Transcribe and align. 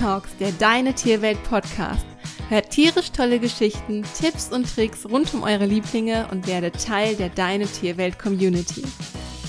Talks, 0.00 0.34
der 0.38 0.52
Deine 0.52 0.94
Tierwelt 0.94 1.42
Podcast. 1.44 2.06
Hört 2.48 2.70
tierisch 2.70 3.12
tolle 3.12 3.38
Geschichten, 3.38 4.02
Tipps 4.18 4.50
und 4.50 4.74
Tricks 4.74 5.04
rund 5.04 5.34
um 5.34 5.42
eure 5.42 5.66
Lieblinge 5.66 6.26
und 6.30 6.46
werdet 6.46 6.82
Teil 6.82 7.16
der 7.16 7.28
Deine 7.28 7.66
Tierwelt 7.66 8.18
Community. 8.18 8.82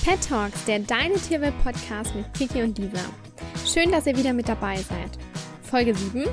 Pet 0.04 0.27
Talks, 0.27 0.66
der 0.66 0.80
Deine 0.80 1.16
Tierwelt 1.16 1.54
Podcast 1.64 2.14
mit 2.16 2.34
Kiki 2.34 2.64
und 2.64 2.77
Lisa. 2.77 3.00
Schön, 3.66 3.94
dass 3.94 4.08
ihr 4.08 4.18
wieder 4.18 4.34
mit 4.34 4.50
dabei 4.50 4.76
seid. 4.76 5.12
Folge 5.64 5.95
7. 5.95 6.26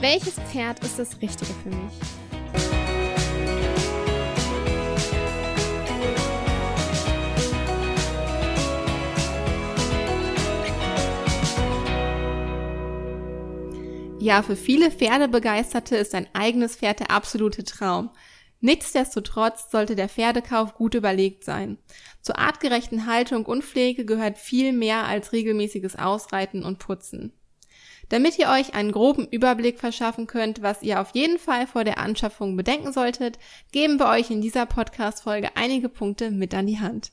Welches 0.00 0.34
Pferd 0.34 0.78
ist 0.84 1.00
das 1.00 1.20
Richtige 1.20 1.52
für 1.64 1.70
mich? 1.70 2.17
Ja, 14.20 14.42
für 14.42 14.56
viele 14.56 14.90
Pferdebegeisterte 14.90 15.96
ist 15.96 16.12
ein 16.14 16.26
eigenes 16.32 16.76
Pferd 16.76 16.98
der 16.98 17.12
absolute 17.12 17.62
Traum. 17.62 18.10
Nichtsdestotrotz 18.60 19.70
sollte 19.70 19.94
der 19.94 20.08
Pferdekauf 20.08 20.74
gut 20.74 20.94
überlegt 20.94 21.44
sein. 21.44 21.78
Zur 22.20 22.36
artgerechten 22.36 23.06
Haltung 23.06 23.46
und 23.46 23.62
Pflege 23.62 24.04
gehört 24.04 24.36
viel 24.36 24.72
mehr 24.72 25.04
als 25.04 25.32
regelmäßiges 25.32 25.96
Ausreiten 25.96 26.64
und 26.64 26.80
Putzen. 26.80 27.32
Damit 28.08 28.38
ihr 28.38 28.48
euch 28.48 28.74
einen 28.74 28.90
groben 28.90 29.28
Überblick 29.28 29.78
verschaffen 29.78 30.26
könnt, 30.26 30.62
was 30.62 30.82
ihr 30.82 31.00
auf 31.00 31.10
jeden 31.14 31.38
Fall 31.38 31.68
vor 31.68 31.84
der 31.84 31.98
Anschaffung 31.98 32.56
bedenken 32.56 32.92
solltet, 32.92 33.38
geben 33.70 34.00
wir 34.00 34.08
euch 34.08 34.30
in 34.30 34.40
dieser 34.40 34.66
Podcast-Folge 34.66 35.50
einige 35.54 35.88
Punkte 35.88 36.32
mit 36.32 36.52
an 36.54 36.66
die 36.66 36.80
Hand. 36.80 37.12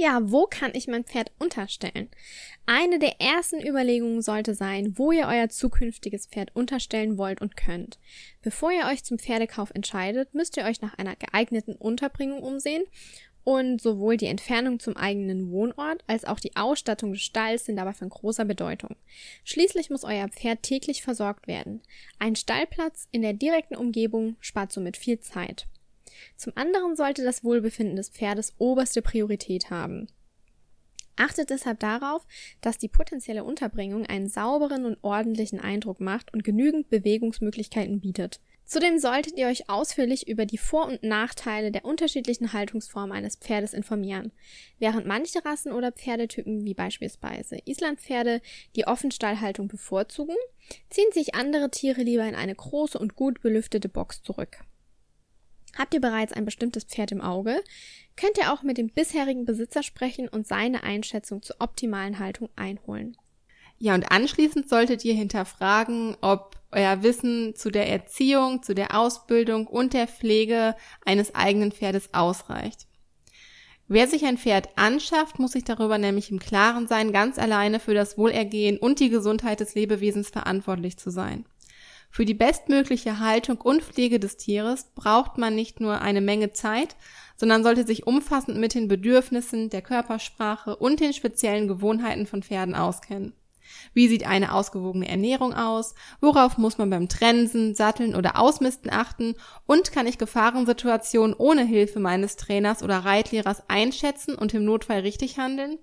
Ja, 0.00 0.20
wo 0.22 0.46
kann 0.46 0.70
ich 0.72 0.88
mein 0.88 1.04
Pferd 1.04 1.30
unterstellen? 1.38 2.08
Eine 2.64 2.98
der 2.98 3.20
ersten 3.20 3.60
Überlegungen 3.60 4.22
sollte 4.22 4.54
sein, 4.54 4.96
wo 4.96 5.12
ihr 5.12 5.26
euer 5.26 5.50
zukünftiges 5.50 6.24
Pferd 6.24 6.56
unterstellen 6.56 7.18
wollt 7.18 7.42
und 7.42 7.54
könnt. 7.54 7.98
Bevor 8.40 8.72
ihr 8.72 8.86
euch 8.86 9.04
zum 9.04 9.18
Pferdekauf 9.18 9.70
entscheidet, 9.74 10.32
müsst 10.32 10.56
ihr 10.56 10.64
euch 10.64 10.80
nach 10.80 10.94
einer 10.94 11.16
geeigneten 11.16 11.74
Unterbringung 11.74 12.42
umsehen 12.42 12.84
und 13.44 13.82
sowohl 13.82 14.16
die 14.16 14.28
Entfernung 14.28 14.80
zum 14.80 14.96
eigenen 14.96 15.50
Wohnort 15.50 16.02
als 16.06 16.24
auch 16.24 16.40
die 16.40 16.56
Ausstattung 16.56 17.12
des 17.12 17.20
Stalls 17.20 17.66
sind 17.66 17.76
dabei 17.76 17.92
von 17.92 18.08
großer 18.08 18.46
Bedeutung. 18.46 18.96
Schließlich 19.44 19.90
muss 19.90 20.04
euer 20.04 20.28
Pferd 20.28 20.62
täglich 20.62 21.02
versorgt 21.02 21.46
werden. 21.46 21.82
Ein 22.18 22.36
Stallplatz 22.36 23.06
in 23.12 23.20
der 23.20 23.34
direkten 23.34 23.76
Umgebung 23.76 24.36
spart 24.40 24.72
somit 24.72 24.96
viel 24.96 25.20
Zeit. 25.20 25.66
Zum 26.36 26.52
anderen 26.56 26.96
sollte 26.96 27.24
das 27.24 27.44
Wohlbefinden 27.44 27.96
des 27.96 28.08
Pferdes 28.08 28.54
oberste 28.58 29.02
Priorität 29.02 29.70
haben. 29.70 30.08
Achtet 31.16 31.50
deshalb 31.50 31.80
darauf, 31.80 32.26
dass 32.62 32.78
die 32.78 32.88
potenzielle 32.88 33.44
Unterbringung 33.44 34.06
einen 34.06 34.28
sauberen 34.28 34.86
und 34.86 34.96
ordentlichen 35.02 35.60
Eindruck 35.60 36.00
macht 36.00 36.32
und 36.32 36.44
genügend 36.44 36.88
Bewegungsmöglichkeiten 36.88 38.00
bietet. 38.00 38.40
Zudem 38.64 38.98
solltet 39.00 39.36
ihr 39.36 39.48
euch 39.48 39.68
ausführlich 39.68 40.28
über 40.28 40.46
die 40.46 40.56
Vor- 40.56 40.86
und 40.86 41.02
Nachteile 41.02 41.72
der 41.72 41.84
unterschiedlichen 41.84 42.52
Haltungsformen 42.52 43.10
eines 43.10 43.34
Pferdes 43.34 43.74
informieren. 43.74 44.30
Während 44.78 45.06
manche 45.06 45.44
Rassen 45.44 45.72
oder 45.72 45.90
Pferdetypen, 45.90 46.64
wie 46.64 46.74
beispielsweise 46.74 47.58
Islandpferde, 47.64 48.40
die 48.76 48.86
Offenstallhaltung 48.86 49.66
bevorzugen, 49.66 50.36
ziehen 50.88 51.10
sich 51.12 51.34
andere 51.34 51.70
Tiere 51.70 52.02
lieber 52.02 52.24
in 52.24 52.36
eine 52.36 52.54
große 52.54 52.96
und 52.96 53.16
gut 53.16 53.40
belüftete 53.42 53.88
Box 53.88 54.22
zurück. 54.22 54.60
Habt 55.78 55.94
ihr 55.94 56.00
bereits 56.00 56.32
ein 56.32 56.44
bestimmtes 56.44 56.84
Pferd 56.84 57.12
im 57.12 57.20
Auge, 57.20 57.62
könnt 58.16 58.38
ihr 58.38 58.52
auch 58.52 58.62
mit 58.62 58.78
dem 58.78 58.90
bisherigen 58.90 59.44
Besitzer 59.44 59.82
sprechen 59.82 60.28
und 60.28 60.46
seine 60.46 60.82
Einschätzung 60.82 61.42
zur 61.42 61.56
optimalen 61.58 62.18
Haltung 62.18 62.48
einholen. 62.56 63.16
Ja, 63.78 63.94
und 63.94 64.10
anschließend 64.10 64.68
solltet 64.68 65.04
ihr 65.06 65.14
hinterfragen, 65.14 66.16
ob 66.20 66.56
euer 66.70 67.02
Wissen 67.02 67.54
zu 67.56 67.70
der 67.70 67.88
Erziehung, 67.88 68.62
zu 68.62 68.74
der 68.74 68.94
Ausbildung 68.96 69.66
und 69.66 69.94
der 69.94 70.06
Pflege 70.06 70.76
eines 71.04 71.34
eigenen 71.34 71.72
Pferdes 71.72 72.12
ausreicht. 72.12 72.86
Wer 73.88 74.06
sich 74.06 74.24
ein 74.24 74.38
Pferd 74.38 74.68
anschafft, 74.76 75.38
muss 75.38 75.52
sich 75.52 75.64
darüber 75.64 75.98
nämlich 75.98 76.30
im 76.30 76.38
Klaren 76.38 76.86
sein, 76.86 77.10
ganz 77.10 77.38
alleine 77.38 77.80
für 77.80 77.94
das 77.94 78.16
Wohlergehen 78.16 78.78
und 78.78 79.00
die 79.00 79.08
Gesundheit 79.08 79.58
des 79.60 79.74
Lebewesens 79.74 80.28
verantwortlich 80.28 80.96
zu 80.96 81.10
sein. 81.10 81.44
Für 82.10 82.24
die 82.24 82.34
bestmögliche 82.34 83.20
Haltung 83.20 83.60
und 83.60 83.82
Pflege 83.82 84.18
des 84.18 84.36
Tieres 84.36 84.90
braucht 84.96 85.38
man 85.38 85.54
nicht 85.54 85.80
nur 85.80 86.00
eine 86.00 86.20
Menge 86.20 86.52
Zeit, 86.52 86.96
sondern 87.36 87.62
sollte 87.62 87.86
sich 87.86 88.06
umfassend 88.06 88.58
mit 88.58 88.74
den 88.74 88.88
Bedürfnissen, 88.88 89.70
der 89.70 89.80
Körpersprache 89.80 90.76
und 90.76 90.98
den 90.98 91.12
speziellen 91.12 91.68
Gewohnheiten 91.68 92.26
von 92.26 92.42
Pferden 92.42 92.74
auskennen. 92.74 93.32
Wie 93.94 94.08
sieht 94.08 94.26
eine 94.26 94.52
ausgewogene 94.52 95.08
Ernährung 95.08 95.54
aus? 95.54 95.94
Worauf 96.20 96.58
muss 96.58 96.78
man 96.78 96.90
beim 96.90 97.08
Trensen, 97.08 97.76
Satteln 97.76 98.16
oder 98.16 98.36
Ausmisten 98.36 98.90
achten? 98.90 99.36
Und 99.66 99.92
kann 99.92 100.08
ich 100.08 100.18
Gefahrensituationen 100.18 101.34
ohne 101.36 101.64
Hilfe 101.64 102.00
meines 102.00 102.36
Trainers 102.36 102.82
oder 102.82 102.98
Reitlehrers 102.98 103.62
einschätzen 103.68 104.34
und 104.34 104.52
im 104.54 104.64
Notfall 104.64 105.00
richtig 105.00 105.38
handeln? 105.38 105.78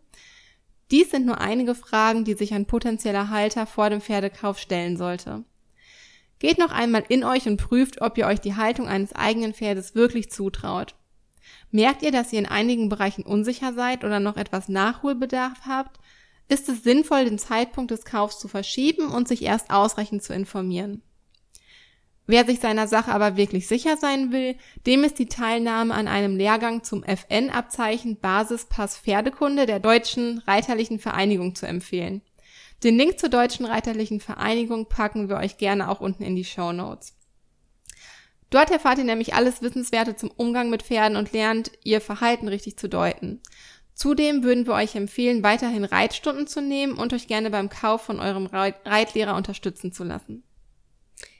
Dies 0.91 1.11
sind 1.11 1.25
nur 1.25 1.39
einige 1.39 1.75
Fragen, 1.75 2.25
die 2.25 2.33
sich 2.33 2.53
ein 2.53 2.65
potenzieller 2.65 3.29
Halter 3.29 3.65
vor 3.65 3.89
dem 3.89 4.01
Pferdekauf 4.01 4.59
stellen 4.59 4.97
sollte. 4.97 5.43
Geht 6.39 6.59
noch 6.59 6.71
einmal 6.71 7.03
in 7.09 7.23
euch 7.23 7.47
und 7.47 7.57
prüft, 7.57 8.01
ob 8.01 8.17
ihr 8.17 8.27
euch 8.27 8.39
die 8.39 8.55
Haltung 8.55 8.87
eines 8.87 9.13
eigenen 9.13 9.53
Pferdes 9.53 9.95
wirklich 9.95 10.29
zutraut. 10.29 10.95
Merkt 11.71 12.03
ihr, 12.03 12.11
dass 12.11 12.31
ihr 12.31 12.39
in 12.39 12.45
einigen 12.45 12.89
Bereichen 12.89 13.23
unsicher 13.23 13.73
seid 13.73 14.03
oder 14.03 14.19
noch 14.19 14.37
etwas 14.37 14.69
Nachholbedarf 14.69 15.61
habt? 15.67 15.99
Ist 16.49 16.69
es 16.69 16.83
sinnvoll, 16.83 17.25
den 17.25 17.39
Zeitpunkt 17.39 17.91
des 17.91 18.05
Kaufs 18.05 18.39
zu 18.39 18.47
verschieben 18.47 19.07
und 19.07 19.27
sich 19.27 19.43
erst 19.43 19.69
ausreichend 19.69 20.23
zu 20.23 20.33
informieren? 20.33 21.01
Wer 22.25 22.45
sich 22.45 22.59
seiner 22.59 22.87
Sache 22.87 23.11
aber 23.11 23.37
wirklich 23.37 23.67
sicher 23.67 23.95
sein 23.95 24.33
will, 24.33 24.55
dem 24.85 25.05
ist 25.05 25.17
die 25.17 25.27
Teilnahme 25.27 25.93
an 25.93 26.09
einem 26.09 26.35
Lehrgang 26.35 26.83
zum 26.83 27.03
FN-Abzeichen 27.03 28.19
Basispass 28.19 28.97
Pferdekunde 28.97 29.65
der 29.65 29.79
Deutschen 29.79 30.39
Reiterlichen 30.39 30.99
Vereinigung 30.99 31.55
zu 31.55 31.65
empfehlen. 31.65 32.21
Den 32.83 32.97
Link 32.97 33.19
zur 33.19 33.29
Deutschen 33.29 33.65
Reiterlichen 33.65 34.19
Vereinigung 34.19 34.87
packen 34.87 35.29
wir 35.29 35.37
euch 35.37 35.57
gerne 35.57 35.89
auch 35.89 35.99
unten 35.99 36.23
in 36.23 36.35
die 36.35 36.45
Show 36.45 36.71
Notes. 36.71 37.15
Dort 38.49 38.71
erfahrt 38.71 38.99
ihr 38.99 39.03
nämlich 39.03 39.33
alles 39.33 39.61
Wissenswerte 39.61 40.15
zum 40.15 40.31
Umgang 40.31 40.69
mit 40.69 40.83
Pferden 40.83 41.17
und 41.17 41.33
lernt, 41.33 41.71
ihr 41.83 41.99
Verhalten 41.99 42.47
richtig 42.47 42.77
zu 42.77 42.87
deuten. 42.87 43.41
Zudem 43.93 44.43
würden 44.43 44.67
wir 44.67 44.73
euch 44.73 44.95
empfehlen, 44.95 45.41
weiterhin 45.41 45.83
Reitstunden 45.83 46.45
zu 46.45 46.61
nehmen 46.61 46.93
und 46.97 47.13
euch 47.13 47.27
gerne 47.27 47.49
beim 47.49 47.69
Kauf 47.69 48.03
von 48.03 48.19
eurem 48.19 48.45
Reitlehrer 48.45 49.35
unterstützen 49.35 49.91
zu 49.91 50.03
lassen. 50.03 50.43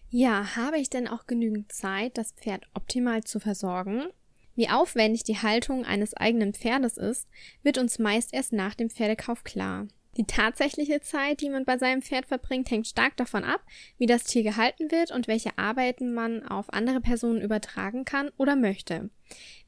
Ja, 0.10 0.56
habe 0.56 0.80
ich 0.80 0.90
denn 0.90 1.08
auch 1.08 1.28
genügend 1.28 1.72
Zeit, 1.72 2.18
das 2.18 2.32
Pferd 2.32 2.66
optimal 2.74 3.24
zu 3.24 3.40
versorgen? 3.40 4.08
Wie 4.56 4.70
aufwendig 4.70 5.24
die 5.24 5.38
Haltung 5.38 5.86
eines 5.86 6.16
eigenen 6.16 6.54
Pferdes 6.54 6.98
ist, 6.98 7.28
wird 7.62 7.78
uns 7.78 8.00
meist 8.00 8.34
erst 8.34 8.54
nach 8.54 8.74
dem 8.74 8.90
Pferdekauf 8.90 9.44
klar. 9.44 9.88
Die 10.18 10.26
tatsächliche 10.26 11.00
Zeit, 11.00 11.42
die 11.42 11.50
man 11.50 11.64
bei 11.64 11.78
seinem 11.78 12.02
Pferd 12.02 12.26
verbringt, 12.26 12.72
hängt 12.72 12.88
stark 12.88 13.16
davon 13.18 13.44
ab, 13.44 13.62
wie 14.00 14.08
das 14.08 14.24
Tier 14.24 14.42
gehalten 14.42 14.92
wird 14.92 15.12
und 15.12 15.28
welche 15.28 15.58
Arbeiten 15.60 16.12
man 16.12 16.44
auf 16.44 16.74
andere 16.74 17.02
Personen 17.02 17.42
übertragen 17.42 18.04
kann 18.04 18.32
oder 18.38 18.56
möchte. 18.56 19.12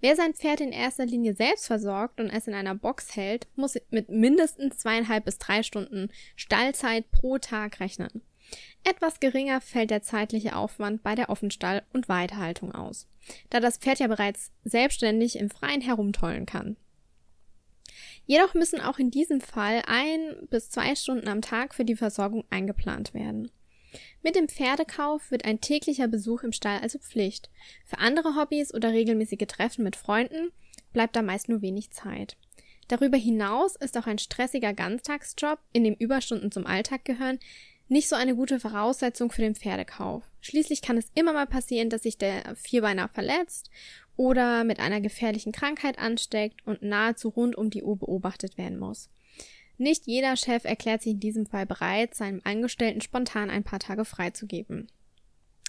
Wer 0.02 0.16
sein 0.16 0.34
Pferd 0.34 0.62
in 0.62 0.72
erster 0.72 1.06
Linie 1.06 1.36
selbst 1.36 1.68
versorgt 1.68 2.20
und 2.20 2.32
es 2.32 2.48
in 2.48 2.56
einer 2.56 2.74
Box 2.74 3.16
hält, 3.16 3.48
muss 3.56 3.78
mit 3.92 4.10
mindestens 4.10 4.80
zweieinhalb 4.80 5.26
bis 5.26 5.38
drei 5.38 5.62
Stunden 5.62 6.10
Stallzeit 6.36 7.12
pro 7.12 7.38
Tag 7.38 7.80
rechnen. 7.80 8.24
Etwas 8.84 9.20
geringer 9.20 9.62
fällt 9.62 9.92
der 9.92 10.02
zeitliche 10.02 10.56
Aufwand 10.56 11.04
bei 11.04 11.14
der 11.14 11.30
Offenstall- 11.30 11.84
und 11.94 12.10
Weiterhaltung 12.10 12.74
aus, 12.74 13.08
da 13.52 13.60
das 13.60 13.78
Pferd 13.78 14.00
ja 14.00 14.08
bereits 14.08 14.52
selbstständig 14.64 15.38
im 15.38 15.52
Freien 15.52 15.82
herumtollen 15.82 16.48
kann. 16.48 16.76
Jedoch 18.30 18.54
müssen 18.54 18.80
auch 18.80 19.00
in 19.00 19.10
diesem 19.10 19.42
Fall 19.42 19.82
ein 19.88 20.36
bis 20.52 20.70
zwei 20.70 20.94
Stunden 20.94 21.28
am 21.28 21.42
Tag 21.42 21.74
für 21.74 21.84
die 21.84 21.96
Versorgung 21.96 22.44
eingeplant 22.52 23.16
werden. 23.16 23.50
Mit 24.22 24.36
dem 24.36 24.48
Pferdekauf 24.48 25.32
wird 25.32 25.46
ein 25.46 25.62
täglicher 25.62 26.08
Besuch 26.08 26.44
im 26.44 26.52
Stall 26.52 26.78
also 26.82 27.00
Pflicht. 27.00 27.50
Für 27.86 27.98
andere 27.98 28.36
Hobbys 28.36 28.72
oder 28.72 28.92
regelmäßige 28.92 29.48
Treffen 29.48 29.84
mit 29.84 29.96
Freunden 29.96 30.52
bleibt 30.94 31.16
da 31.16 31.24
meist 31.24 31.50
nur 31.50 31.64
wenig 31.64 31.90
Zeit. 31.90 32.38
Darüber 32.88 33.18
hinaus 33.18 33.76
ist 33.76 33.98
auch 33.98 34.06
ein 34.06 34.20
stressiger 34.20 34.76
Ganztagsjob, 34.76 35.58
in 35.74 35.84
dem 35.84 35.96
Überstunden 35.96 36.52
zum 36.52 36.68
Alltag 36.68 37.06
gehören, 37.06 37.40
nicht 37.88 38.10
so 38.10 38.16
eine 38.16 38.36
gute 38.36 38.60
Voraussetzung 38.60 39.32
für 39.32 39.42
den 39.42 39.56
Pferdekauf. 39.56 40.24
Schließlich 40.42 40.84
kann 40.84 40.98
es 40.98 41.10
immer 41.16 41.34
mal 41.34 41.48
passieren, 41.48 41.90
dass 41.90 42.04
sich 42.04 42.20
der 42.20 42.56
Vierbeiner 42.56 43.10
verletzt 43.10 43.72
oder 44.20 44.66
mit 44.66 44.82
einer 44.82 45.00
gefährlichen 45.00 45.54
Krankheit 45.54 45.98
ansteckt 45.98 46.68
und 46.68 46.82
nahezu 46.82 47.30
rund 47.30 47.56
um 47.56 47.70
die 47.70 47.84
Uhr 47.84 47.98
beobachtet 47.98 48.58
werden 48.58 48.78
muss. 48.78 49.10
Nicht 49.78 50.08
jeder 50.08 50.36
Chef 50.36 50.66
erklärt 50.66 51.02
sich 51.02 51.14
in 51.14 51.22
diesem 51.22 51.46
Fall 51.46 51.66
bereit, 51.66 52.16
seinem 52.16 52.42
Angestellten 52.44 53.00
spontan 53.00 53.50
ein 53.50 53.64
paar 53.64 53.80
Tage 53.80 54.04
freizugeben. 54.04 54.90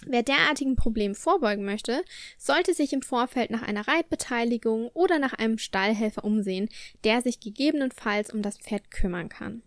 Wer 0.05 0.23
derartigen 0.23 0.75
Problemen 0.75 1.15
vorbeugen 1.15 1.63
möchte, 1.63 2.03
sollte 2.37 2.73
sich 2.73 2.91
im 2.91 3.03
Vorfeld 3.03 3.51
nach 3.51 3.61
einer 3.61 3.87
Reitbeteiligung 3.87 4.89
oder 4.89 5.17
nach 5.17 5.31
einem 5.31 5.57
Stallhelfer 5.57 6.25
umsehen, 6.25 6.67
der 7.05 7.21
sich 7.21 7.39
gegebenenfalls 7.39 8.33
um 8.33 8.41
das 8.41 8.57
Pferd 8.57 8.91
kümmern 8.91 9.29
kann. 9.29 9.63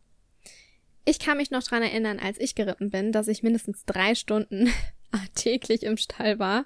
Ich 1.06 1.18
kann 1.18 1.38
mich 1.38 1.50
noch 1.50 1.62
dran 1.62 1.82
erinnern, 1.82 2.18
als 2.18 2.38
ich 2.38 2.54
geritten 2.54 2.90
bin, 2.90 3.12
dass 3.12 3.28
ich 3.28 3.42
mindestens 3.42 3.86
drei 3.86 4.14
Stunden 4.14 4.70
täglich 5.34 5.82
im 5.82 5.96
Stall 5.96 6.38
war. 6.38 6.64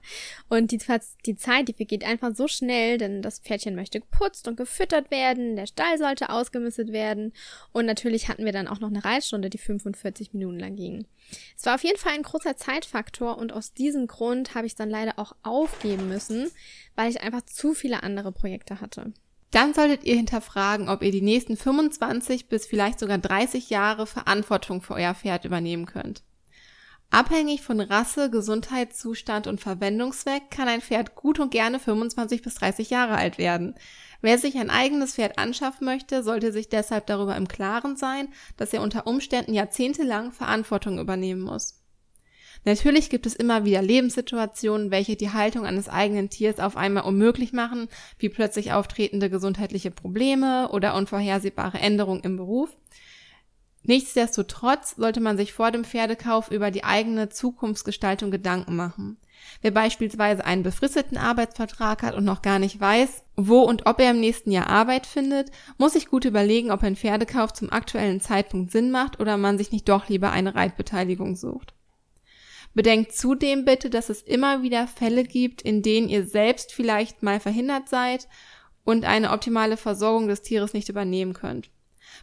Und 0.49 0.73
die, 0.73 0.81
die 1.27 1.37
Zeit, 1.37 1.69
die 1.69 1.75
vergeht 1.75 2.05
einfach 2.05 2.35
so 2.35 2.49
schnell, 2.49 2.99
denn 2.99 3.23
das 3.23 3.41
Pferdchen 3.41 3.75
möchte 3.75 4.01
geputzt 4.01 4.49
und 4.49 4.57
gefüttert 4.57 5.11
werden, 5.11 5.57
der 5.57 5.67
Stall 5.67 5.99
sollte 5.99 6.31
ausgemistet 6.31 6.93
werden 6.93 7.33
und 7.73 7.87
natürlich 7.87 8.29
hatten 8.29 8.45
wir 8.45 8.53
dann 8.53 8.69
auch 8.69 8.81
noch 8.81 8.89
eine 8.89 9.05
Reitstunde, 9.05 9.51
die 9.51 9.59
45 9.59 10.33
Minuten 10.33 10.59
lang 10.59 10.77
ging. 10.77 11.07
Es 11.57 11.67
war 11.67 11.75
auf 11.75 11.85
jeden 11.85 11.99
Fall 11.99 12.13
ein 12.13 12.23
großer 12.23 12.57
Zeitfaktor 12.57 13.39
und 13.39 13.53
aus 13.53 13.73
diesem 13.75 14.07
Grund 14.07 14.55
habe 14.55 14.67
ich 14.67 14.75
dann 14.75 14.91
leider 14.91 15.19
auch 15.19 15.35
aufgeben 15.43 16.09
müssen, 16.09 16.51
weil 16.97 17.11
ich 17.11 17.21
einfach 17.21 17.43
zu 17.43 17.75
viele 17.75 18.03
andere 18.03 18.33
Projekte 18.33 18.81
hatte. 18.81 19.13
Dann 19.51 19.73
solltet 19.73 20.05
ihr 20.05 20.17
hinterfragen, 20.17 20.89
ob 20.89 21.03
ihr 21.03 21.11
die 21.11 21.23
nächsten 21.23 21.57
25 21.57 22.49
bis 22.49 22.67
vielleicht 22.67 22.99
sogar 22.99 23.19
30 23.19 23.71
Jahre 23.71 24.07
Verantwortung 24.07 24.83
für 24.83 24.95
euer 24.95 25.15
Pferd 25.15 25.47
übernehmen 25.47 25.87
könnt. 25.87 26.23
Abhängig 27.11 27.63
von 27.63 27.81
Rasse, 27.81 28.31
Gesundheitszustand 28.31 29.47
und 29.47 29.63
Verwendungszweck 29.63 30.51
kann 30.51 30.69
ein 30.69 30.83
Pferd 30.83 31.15
gut 31.15 31.41
und 31.41 31.51
gerne 31.51 31.81
25 31.81 32.43
bis 32.43 32.57
30 32.57 32.91
Jahre 32.91 33.17
alt 33.17 33.39
werden. 33.39 33.75
Wer 34.21 34.37
sich 34.37 34.59
ein 34.59 34.69
eigenes 34.69 35.15
Pferd 35.15 35.39
anschaffen 35.39 35.87
möchte, 35.87 36.23
sollte 36.23 36.53
sich 36.53 36.69
deshalb 36.69 37.07
darüber 37.07 37.35
im 37.37 37.49
Klaren 37.49 37.97
sein, 37.97 38.29
dass 38.59 38.75
er 38.75 38.83
unter 38.83 39.07
Umständen 39.07 39.55
jahrzehntelang 39.55 40.33
Verantwortung 40.33 40.99
übernehmen 40.99 41.41
muss. 41.41 41.83
Natürlich 42.65 43.09
gibt 43.09 43.25
es 43.25 43.35
immer 43.35 43.65
wieder 43.65 43.81
Lebenssituationen, 43.81 44.91
welche 44.91 45.17
die 45.17 45.31
Haltung 45.31 45.65
eines 45.65 45.89
eigenen 45.89 46.29
Tiers 46.29 46.59
auf 46.59 46.77
einmal 46.77 47.05
unmöglich 47.05 47.53
machen, 47.53 47.89
wie 48.19 48.29
plötzlich 48.29 48.73
auftretende 48.73 49.31
gesundheitliche 49.31 49.91
Probleme 49.91 50.69
oder 50.73 50.95
unvorhersehbare 50.95 51.79
Änderungen 51.79 52.23
im 52.23 52.37
Beruf. 52.37 52.77
Nichtsdestotrotz 53.89 54.97
sollte 54.97 55.19
man 55.19 55.39
sich 55.39 55.55
vor 55.55 55.71
dem 55.71 55.83
Pferdekauf 55.83 56.51
über 56.51 56.71
die 56.71 56.85
eigene 56.85 57.31
Zukunftsgestaltung 57.31 58.31
Gedanken 58.31 58.77
machen. 58.77 59.17
Wer 59.63 59.71
beispielsweise 59.71 60.45
einen 60.45 60.63
befristeten 60.63 61.17
Arbeitsvertrag 61.17 62.03
hat 62.03 62.15
und 62.15 62.25
noch 62.25 62.43
gar 62.43 62.59
nicht 62.59 62.79
weiß, 62.79 63.23
wo 63.37 63.61
und 63.61 63.87
ob 63.87 63.99
er 63.99 64.11
im 64.11 64.21
nächsten 64.21 64.51
Jahr 64.51 64.67
Arbeit 64.67 65.07
findet, 65.07 65.51
muss 65.79 65.95
sich 65.95 66.09
gut 66.09 66.27
überlegen, 66.27 66.71
ob 66.71 66.83
ein 66.83 66.97
Pferdekauf 66.97 67.55
zum 67.55 67.73
aktuellen 67.73 68.21
Zeitpunkt 68.21 68.73
Sinn 68.73 68.91
macht 68.91 69.21
oder 69.21 69.39
man 69.39 69.57
sich 69.57 69.73
nicht 69.73 69.89
doch 69.89 70.11
lieber 70.11 70.33
eine 70.33 70.55
Reitbeteiligung 70.55 71.35
sucht. 71.35 71.73
Bedenkt 72.75 73.13
zudem 73.13 73.65
bitte, 73.65 73.89
dass 73.89 74.11
es 74.11 74.21
immer 74.21 74.63
wieder 74.63 74.87
Fälle 74.87 75.25
gibt, 75.25 75.63
in 75.63 75.81
denen 75.81 76.11
ihr 76.11 76.27
selbst 76.27 76.75
vielleicht 76.75 77.23
mal 77.23 77.41
verhindert 77.41 77.89
seid 77.89 78.29
und 78.85 79.07
eine 79.07 79.31
optimale 79.31 79.79
Versorgung 79.79 80.29
des 80.29 80.43
Tieres 80.43 80.75
nicht 80.75 80.91
übernehmen 80.91 81.33
könnt. 81.33 81.71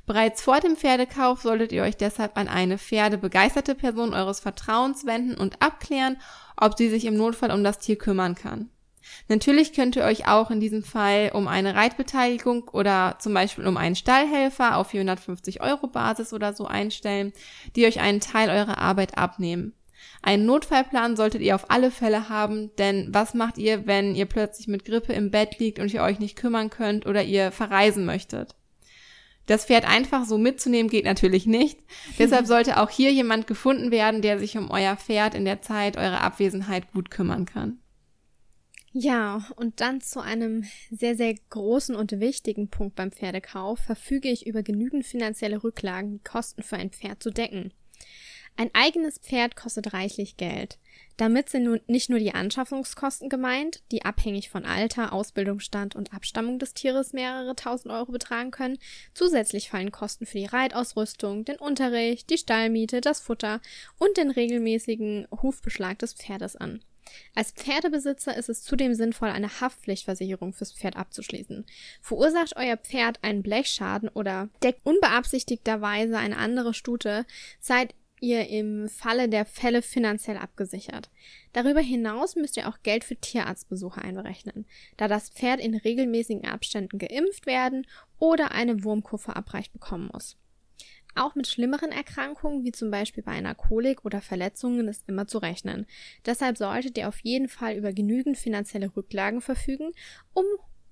Bereits 0.06 0.42
vor 0.42 0.60
dem 0.60 0.76
Pferdekauf 0.76 1.42
solltet 1.42 1.72
ihr 1.72 1.84
euch 1.84 1.98
deshalb 1.98 2.38
an 2.38 2.48
eine 2.48 2.78
pferdebegeisterte 2.78 3.76
Person 3.76 4.14
eures 4.14 4.40
Vertrauens 4.40 5.06
wenden 5.06 5.36
und 5.36 5.62
abklären, 5.62 6.18
ob 6.58 6.78
sie 6.78 6.90
sich 6.90 7.06
im 7.06 7.18
Notfall 7.18 7.52
um 7.52 7.64
das 7.64 7.80
Tier 7.80 7.98
kümmern 7.98 8.36
kann. 8.36 8.70
Natürlich 9.28 9.74
könnt 9.74 9.96
ihr 9.96 10.04
euch 10.04 10.28
auch 10.28 10.52
in 10.52 10.60
diesem 10.60 10.84
Fall 10.84 11.32
um 11.34 11.48
eine 11.48 11.76
Reitbeteiligung 11.76 12.70
oder 12.70 13.18
zum 13.20 13.34
Beispiel 13.34 13.68
um 13.68 13.78
einen 13.78 13.96
Stallhelfer 13.96 14.78
auf 14.78 14.88
450 14.88 15.62
Euro 15.62 15.88
Basis 15.88 16.34
oder 16.34 16.54
so 16.54 16.66
einstellen, 16.66 17.34
die 17.76 17.86
euch 17.86 18.00
einen 18.00 18.20
Teil 18.20 18.50
eurer 18.50 18.78
Arbeit 18.78 19.18
abnehmen. 19.18 19.74
Einen 20.22 20.46
Notfallplan 20.46 21.16
solltet 21.16 21.42
ihr 21.42 21.56
auf 21.56 21.70
alle 21.70 21.92
Fälle 21.92 22.30
haben, 22.30 22.76
denn 22.78 23.10
was 23.12 23.34
macht 23.34 23.58
ihr, 23.58 23.88
wenn 23.88 24.16
ihr 24.16 24.26
plötzlich 24.26 24.68
mit 24.68 24.86
Grippe 24.86 25.14
im 25.14 25.32
Bett 25.32 25.60
liegt 25.60 25.80
und 25.80 25.94
ihr 25.94 26.02
euch 26.02 26.20
nicht 26.20 26.36
kümmern 26.36 26.70
könnt 26.70 27.06
oder 27.06 27.24
ihr 27.24 27.52
verreisen 27.52 28.06
möchtet? 28.06 28.56
Das 29.46 29.66
Pferd 29.66 29.88
einfach 29.88 30.26
so 30.26 30.38
mitzunehmen 30.38 30.90
geht 30.90 31.06
natürlich 31.06 31.46
nicht. 31.46 31.80
Deshalb 32.20 32.48
sollte 32.48 32.80
auch 32.80 32.90
hier 32.90 33.12
jemand 33.12 33.48
gefunden 33.48 33.92
werden, 33.92 34.22
der 34.22 34.40
sich 34.40 34.58
um 34.58 34.72
euer 34.72 34.96
Pferd 34.96 35.36
in 35.36 35.46
der 35.46 35.62
Zeit 35.62 35.98
eurer 35.98 36.22
Abwesenheit 36.22 36.92
gut 36.92 37.12
kümmern 37.12 37.46
kann. 37.46 37.80
Ja, 38.98 39.46
und 39.58 39.82
dann 39.82 40.00
zu 40.00 40.22
einem 40.22 40.64
sehr, 40.90 41.18
sehr 41.18 41.36
großen 41.50 41.96
und 41.96 42.18
wichtigen 42.22 42.70
Punkt 42.70 42.96
beim 42.96 43.12
Pferdekauf 43.12 43.80
verfüge 43.80 44.30
ich 44.30 44.48
über 44.48 44.64
genügend 44.64 45.06
finanzielle 45.06 45.66
Rücklagen, 45.66 46.14
die 46.14 46.24
Kosten 46.24 46.64
für 46.64 46.78
ein 46.78 46.92
Pferd 46.92 47.22
zu 47.22 47.30
decken. 47.30 47.74
Ein 48.56 48.70
eigenes 48.74 49.20
Pferd 49.20 49.58
kostet 49.58 49.92
reichlich 49.92 50.38
Geld. 50.38 50.80
Damit 51.18 51.50
sind 51.50 51.64
nun 51.64 51.80
nicht 51.88 52.10
nur 52.10 52.20
die 52.20 52.34
Anschaffungskosten 52.34 53.30
gemeint, 53.30 53.82
die 53.92 54.04
abhängig 54.04 54.50
von 54.50 54.66
Alter, 54.66 55.14
Ausbildungsstand 55.14 55.96
und 55.96 56.14
Abstammung 56.14 56.60
des 56.60 56.74
Tieres 56.74 57.14
mehrere 57.14 57.56
tausend 57.56 57.94
Euro 57.94 58.12
betragen 58.12 58.52
können. 58.52 58.78
Zusätzlich 59.14 59.70
fallen 59.70 59.92
Kosten 59.92 60.26
für 60.26 60.40
die 60.40 60.46
Reitausrüstung, 60.46 61.46
den 61.46 61.58
Unterricht, 61.58 62.30
die 62.30 62.38
Stallmiete, 62.38 63.00
das 63.00 63.22
Futter 63.22 63.62
und 63.98 64.18
den 64.18 64.30
regelmäßigen 64.30 65.28
Hufbeschlag 65.42 66.00
des 66.00 66.14
Pferdes 66.14 66.58
an. 66.58 66.82
Als 67.34 67.52
Pferdebesitzer 67.52 68.36
ist 68.36 68.50
es 68.50 68.64
zudem 68.64 68.94
sinnvoll, 68.94 69.30
eine 69.30 69.62
Haftpflichtversicherung 69.62 70.54
fürs 70.54 70.74
Pferd 70.74 70.96
abzuschließen. 70.96 71.66
Verursacht 72.02 72.56
euer 72.56 72.78
Pferd 72.78 73.24
einen 73.24 73.44
Blechschaden 73.44 74.10
oder 74.10 74.50
deckt 74.64 74.82
unbeabsichtigterweise 74.84 76.18
eine 76.18 76.38
andere 76.38 76.74
Stute, 76.74 77.26
seid 77.60 77.94
ihr 78.26 78.50
im 78.50 78.90
Falle 78.90 79.30
der 79.30 79.46
Fälle 79.46 79.84
finanziell 79.84 80.38
abgesichert. 80.38 81.12
Darüber 81.54 81.80
hinaus 81.80 82.36
müsst 82.36 82.58
ihr 82.58 82.68
auch 82.68 82.80
Geld 82.82 83.04
für 83.04 83.16
Tierarztbesuche 83.16 84.02
einberechnen, 84.02 84.66
da 84.98 85.08
das 85.08 85.30
Pferd 85.30 85.60
in 85.60 85.76
regelmäßigen 85.76 86.46
Abständen 86.46 86.98
geimpft 86.98 87.46
werden 87.46 87.86
oder 88.18 88.52
eine 88.52 88.84
Wurmkur 88.84 89.20
verabreicht 89.20 89.72
bekommen 89.74 90.10
muss. 90.12 90.38
Auch 91.14 91.36
mit 91.36 91.48
schlimmeren 91.48 91.92
Erkrankungen, 91.92 92.66
wie 92.66 92.72
zum 92.72 92.92
Beispiel 92.92 93.24
bei 93.24 93.32
einer 93.32 93.56
Kolik 93.56 94.04
oder 94.04 94.22
Verletzungen, 94.22 94.88
ist 94.88 95.08
immer 95.08 95.28
zu 95.28 95.38
rechnen. 95.38 95.86
Deshalb 96.26 96.58
solltet 96.58 96.98
ihr 96.98 97.08
auf 97.08 97.20
jeden 97.20 97.48
Fall 97.48 97.76
über 97.78 97.94
genügend 97.94 98.38
finanzielle 98.38 98.94
Rücklagen 98.98 99.40
verfügen, 99.40 99.92
um 100.34 100.44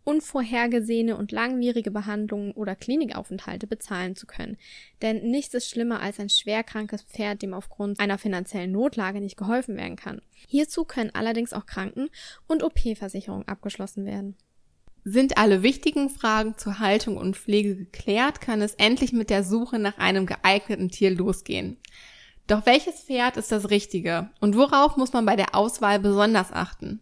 unvorhergesehene 0.03 1.15
und 1.15 1.31
langwierige 1.31 1.91
Behandlungen 1.91 2.51
oder 2.51 2.75
Klinikaufenthalte 2.75 3.67
bezahlen 3.67 4.15
zu 4.15 4.25
können. 4.25 4.57
Denn 5.01 5.29
nichts 5.29 5.53
ist 5.53 5.69
schlimmer 5.69 6.01
als 6.01 6.19
ein 6.19 6.29
schwerkrankes 6.29 7.03
Pferd, 7.03 7.41
dem 7.41 7.53
aufgrund 7.53 7.99
einer 7.99 8.17
finanziellen 8.17 8.71
Notlage 8.71 9.21
nicht 9.21 9.37
geholfen 9.37 9.77
werden 9.77 9.95
kann. 9.95 10.21
Hierzu 10.47 10.85
können 10.85 11.11
allerdings 11.13 11.53
auch 11.53 11.65
Kranken- 11.65 12.09
und 12.47 12.63
OP-Versicherungen 12.63 13.47
abgeschlossen 13.47 14.05
werden. 14.05 14.35
Sind 15.05 15.37
alle 15.37 15.63
wichtigen 15.63 16.09
Fragen 16.09 16.57
zur 16.57 16.79
Haltung 16.79 17.17
und 17.17 17.35
Pflege 17.35 17.75
geklärt, 17.75 18.39
kann 18.39 18.61
es 18.61 18.73
endlich 18.75 19.11
mit 19.11 19.29
der 19.29 19.43
Suche 19.43 19.77
nach 19.77 19.97
einem 19.97 20.25
geeigneten 20.25 20.89
Tier 20.89 21.11
losgehen. 21.11 21.77
Doch 22.47 22.65
welches 22.65 23.01
Pferd 23.01 23.37
ist 23.37 23.51
das 23.51 23.69
Richtige 23.69 24.29
und 24.39 24.55
worauf 24.55 24.97
muss 24.97 25.13
man 25.13 25.25
bei 25.25 25.35
der 25.35 25.55
Auswahl 25.55 25.99
besonders 25.99 26.51
achten? 26.51 27.01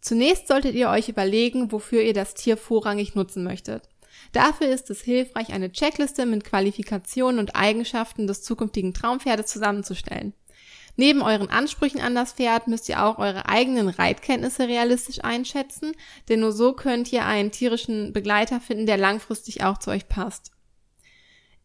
Zunächst 0.00 0.48
solltet 0.48 0.74
ihr 0.74 0.88
euch 0.88 1.08
überlegen, 1.08 1.72
wofür 1.72 2.02
ihr 2.02 2.14
das 2.14 2.34
Tier 2.34 2.56
vorrangig 2.56 3.14
nutzen 3.14 3.44
möchtet. 3.44 3.88
Dafür 4.32 4.68
ist 4.68 4.90
es 4.90 5.02
hilfreich, 5.02 5.52
eine 5.52 5.72
Checkliste 5.72 6.26
mit 6.26 6.44
Qualifikationen 6.44 7.38
und 7.38 7.56
Eigenschaften 7.56 8.26
des 8.26 8.42
zukünftigen 8.42 8.94
Traumpferdes 8.94 9.46
zusammenzustellen. 9.46 10.34
Neben 10.96 11.22
euren 11.22 11.48
Ansprüchen 11.48 12.00
an 12.00 12.14
das 12.14 12.32
Pferd 12.32 12.68
müsst 12.68 12.88
ihr 12.88 13.02
auch 13.02 13.18
eure 13.18 13.48
eigenen 13.48 13.88
Reitkenntnisse 13.88 14.68
realistisch 14.68 15.22
einschätzen, 15.22 15.92
denn 16.28 16.40
nur 16.40 16.52
so 16.52 16.72
könnt 16.72 17.12
ihr 17.12 17.24
einen 17.24 17.50
tierischen 17.50 18.12
Begleiter 18.12 18.60
finden, 18.60 18.86
der 18.86 18.98
langfristig 18.98 19.62
auch 19.64 19.78
zu 19.78 19.90
euch 19.90 20.08
passt. 20.08 20.50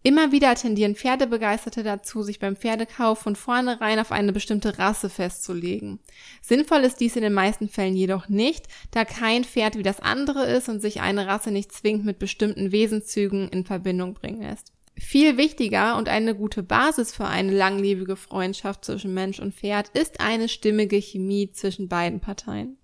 Immer 0.06 0.32
wieder 0.32 0.54
tendieren 0.54 0.94
Pferdebegeisterte 0.94 1.82
dazu, 1.82 2.22
sich 2.22 2.38
beim 2.38 2.56
Pferdekauf 2.56 3.18
von 3.18 3.36
vornherein 3.36 3.98
auf 3.98 4.12
eine 4.12 4.34
bestimmte 4.34 4.78
Rasse 4.78 5.10
festzulegen. 5.10 5.98
Sinnvoll 6.44 6.82
ist 6.82 7.00
dies 7.00 7.16
in 7.16 7.24
den 7.24 7.34
meisten 7.34 7.70
Fällen 7.70 7.96
jedoch 7.96 8.30
nicht, 8.30 8.68
da 8.92 9.04
kein 9.04 9.44
Pferd 9.44 9.80
wie 9.80 9.82
das 9.82 10.02
andere 10.02 10.46
ist 10.46 10.70
und 10.70 10.80
sich 10.80 11.02
eine 11.02 11.26
Rasse 11.26 11.50
nicht 11.50 11.72
zwingend 11.72 12.06
mit 12.06 12.20
bestimmten 12.20 12.72
Wesenszügen 12.72 13.50
in 13.50 13.66
Verbindung 13.66 14.14
bringen 14.14 14.44
lässt. 14.44 14.74
Viel 14.96 15.38
wichtiger 15.38 15.98
und 15.98 16.08
eine 16.08 16.36
gute 16.36 16.62
Basis 16.62 17.12
für 17.12 17.26
eine 17.26 17.52
langlebige 17.52 18.16
Freundschaft 18.16 18.86
zwischen 18.86 19.16
Mensch 19.16 19.40
und 19.40 19.56
Pferd 19.56 19.90
ist 19.98 20.20
eine 20.20 20.50
stimmige 20.50 20.98
Chemie 20.98 21.50
zwischen 21.50 21.90
beiden 21.90 22.20
Parteien. 22.20 22.78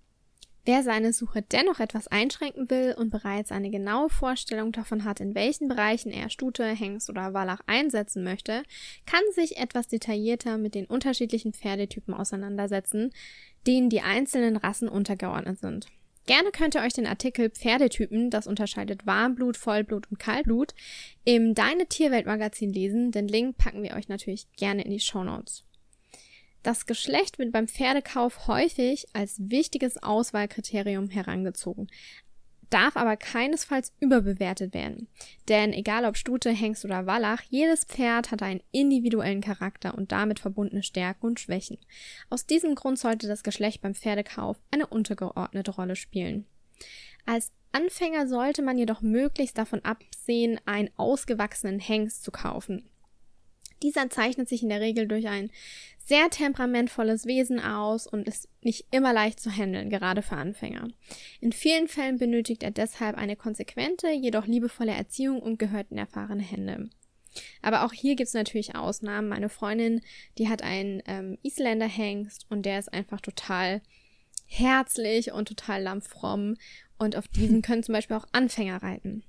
Wer 0.64 0.84
seine 0.84 1.12
Suche 1.12 1.42
dennoch 1.42 1.80
etwas 1.80 2.06
einschränken 2.06 2.70
will 2.70 2.94
und 2.96 3.10
bereits 3.10 3.50
eine 3.50 3.68
genaue 3.68 4.08
Vorstellung 4.08 4.70
davon 4.70 5.04
hat, 5.04 5.18
in 5.18 5.34
welchen 5.34 5.66
Bereichen 5.66 6.12
er 6.12 6.30
Stute, 6.30 6.64
Hengst 6.64 7.10
oder 7.10 7.34
Wallach 7.34 7.60
einsetzen 7.66 8.22
möchte, 8.22 8.62
kann 9.04 9.22
sich 9.32 9.56
etwas 9.56 9.88
detaillierter 9.88 10.58
mit 10.58 10.76
den 10.76 10.86
unterschiedlichen 10.86 11.52
Pferdetypen 11.52 12.14
auseinandersetzen, 12.14 13.10
denen 13.66 13.90
die 13.90 14.02
einzelnen 14.02 14.56
Rassen 14.56 14.88
untergeordnet 14.88 15.58
sind. 15.58 15.86
Gerne 16.26 16.52
könnt 16.52 16.76
ihr 16.76 16.82
euch 16.82 16.92
den 16.92 17.08
Artikel 17.08 17.50
Pferdetypen, 17.50 18.30
das 18.30 18.46
unterscheidet 18.46 19.04
Warmblut, 19.04 19.56
Vollblut 19.56 20.08
und 20.08 20.20
Kaltblut, 20.20 20.74
im 21.24 21.54
Deine 21.54 21.86
Tierwelt 21.86 22.26
Magazin 22.26 22.72
lesen. 22.72 23.10
Den 23.10 23.26
Link 23.26 23.58
packen 23.58 23.82
wir 23.82 23.94
euch 23.94 24.08
natürlich 24.08 24.46
gerne 24.56 24.84
in 24.84 24.92
die 24.92 25.00
Show 25.00 25.24
Notes. 25.24 25.64
Das 26.62 26.86
Geschlecht 26.86 27.38
wird 27.38 27.52
beim 27.52 27.66
Pferdekauf 27.66 28.46
häufig 28.46 29.06
als 29.12 29.36
wichtiges 29.38 30.02
Auswahlkriterium 30.02 31.08
herangezogen. 31.10 31.88
darf 32.70 32.96
aber 32.96 33.18
keinesfalls 33.18 33.92
überbewertet 34.00 34.72
werden. 34.72 35.06
Denn 35.48 35.74
egal 35.74 36.06
ob 36.06 36.16
Stute, 36.16 36.48
Hengst 36.48 36.86
oder 36.86 37.04
Wallach, 37.04 37.42
jedes 37.50 37.84
Pferd 37.84 38.30
hat 38.30 38.42
einen 38.42 38.62
individuellen 38.70 39.42
Charakter 39.42 39.94
und 39.94 40.10
damit 40.10 40.40
verbundene 40.40 40.82
Stärken 40.82 41.26
und 41.26 41.38
Schwächen. 41.38 41.76
Aus 42.30 42.46
diesem 42.46 42.74
Grund 42.74 42.98
sollte 42.98 43.28
das 43.28 43.42
Geschlecht 43.42 43.82
beim 43.82 43.94
Pferdekauf 43.94 44.56
eine 44.70 44.86
untergeordnete 44.86 45.72
Rolle 45.72 45.96
spielen. 45.96 46.46
Als 47.26 47.52
Anfänger 47.72 48.26
sollte 48.26 48.62
man 48.62 48.78
jedoch 48.78 49.02
möglichst 49.02 49.58
davon 49.58 49.84
absehen, 49.84 50.58
einen 50.64 50.90
ausgewachsenen 50.96 51.78
Hengst 51.78 52.24
zu 52.24 52.30
kaufen. 52.30 52.88
Dieser 53.82 54.10
zeichnet 54.10 54.48
sich 54.48 54.62
in 54.62 54.68
der 54.68 54.80
Regel 54.80 55.08
durch 55.08 55.28
ein 55.28 55.50
sehr 55.98 56.30
temperamentvolles 56.30 57.26
Wesen 57.26 57.60
aus 57.60 58.06
und 58.06 58.26
ist 58.26 58.48
nicht 58.62 58.86
immer 58.90 59.12
leicht 59.12 59.40
zu 59.40 59.50
handeln, 59.50 59.88
gerade 59.88 60.22
für 60.22 60.36
Anfänger. 60.36 60.88
In 61.40 61.52
vielen 61.52 61.88
Fällen 61.88 62.18
benötigt 62.18 62.62
er 62.62 62.70
deshalb 62.70 63.16
eine 63.16 63.36
konsequente, 63.36 64.10
jedoch 64.10 64.46
liebevolle 64.46 64.92
Erziehung 64.92 65.40
und 65.40 65.58
gehört 65.58 65.90
in 65.90 65.98
erfahrene 65.98 66.42
Hände. 66.42 66.90
Aber 67.62 67.84
auch 67.84 67.92
hier 67.92 68.14
gibt 68.14 68.28
es 68.28 68.34
natürlich 68.34 68.76
Ausnahmen. 68.76 69.28
Meine 69.28 69.48
Freundin, 69.48 70.02
die 70.38 70.48
hat 70.48 70.62
einen 70.62 71.02
ähm, 71.06 71.38
Isländer 71.42 71.86
Hengst 71.86 72.46
und 72.50 72.66
der 72.66 72.78
ist 72.78 72.92
einfach 72.92 73.20
total 73.20 73.80
herzlich 74.46 75.32
und 75.32 75.48
total 75.48 75.82
lammfromm 75.82 76.56
und 76.98 77.16
auf 77.16 77.28
diesen 77.28 77.62
können 77.62 77.82
zum 77.82 77.94
Beispiel 77.94 78.16
auch 78.16 78.26
Anfänger 78.32 78.82
reiten. 78.82 79.24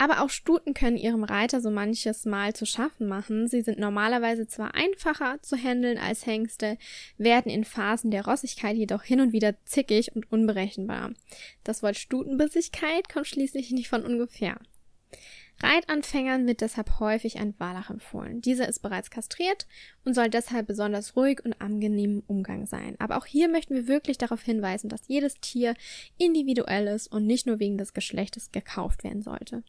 Aber 0.00 0.22
auch 0.22 0.30
Stuten 0.30 0.72
können 0.72 0.96
ihrem 0.96 1.24
Reiter 1.24 1.60
so 1.60 1.70
manches 1.70 2.24
Mal 2.24 2.54
zu 2.54 2.64
schaffen 2.64 3.06
machen. 3.06 3.48
Sie 3.48 3.60
sind 3.60 3.78
normalerweise 3.78 4.46
zwar 4.46 4.74
einfacher 4.74 5.42
zu 5.42 5.58
handeln 5.58 5.98
als 5.98 6.24
Hengste, 6.24 6.78
werden 7.18 7.52
in 7.52 7.66
Phasen 7.66 8.10
der 8.10 8.24
Rossigkeit 8.24 8.76
jedoch 8.76 9.02
hin 9.02 9.20
und 9.20 9.34
wieder 9.34 9.62
zickig 9.66 10.16
und 10.16 10.32
unberechenbar. 10.32 11.12
Das 11.64 11.82
Wort 11.82 11.98
Stutenbissigkeit 11.98 13.10
kommt 13.10 13.26
schließlich 13.26 13.72
nicht 13.72 13.90
von 13.90 14.06
ungefähr. 14.06 14.58
Reitanfängern 15.62 16.46
wird 16.46 16.62
deshalb 16.62 16.98
häufig 16.98 17.38
ein 17.38 17.54
Wallach 17.58 17.90
empfohlen. 17.90 18.40
Dieser 18.40 18.70
ist 18.70 18.78
bereits 18.78 19.10
kastriert 19.10 19.66
und 20.06 20.14
soll 20.14 20.30
deshalb 20.30 20.66
besonders 20.66 21.14
ruhig 21.14 21.44
und 21.44 21.60
angenehm 21.60 22.20
im 22.20 22.22
Umgang 22.26 22.64
sein. 22.64 22.96
Aber 22.98 23.18
auch 23.18 23.26
hier 23.26 23.50
möchten 23.50 23.74
wir 23.74 23.86
wirklich 23.86 24.16
darauf 24.16 24.40
hinweisen, 24.40 24.88
dass 24.88 25.08
jedes 25.08 25.34
Tier 25.40 25.74
individuell 26.16 26.86
ist 26.86 27.08
und 27.08 27.26
nicht 27.26 27.46
nur 27.46 27.58
wegen 27.58 27.76
des 27.76 27.92
Geschlechtes 27.92 28.50
gekauft 28.50 29.04
werden 29.04 29.20
sollte. 29.20 29.62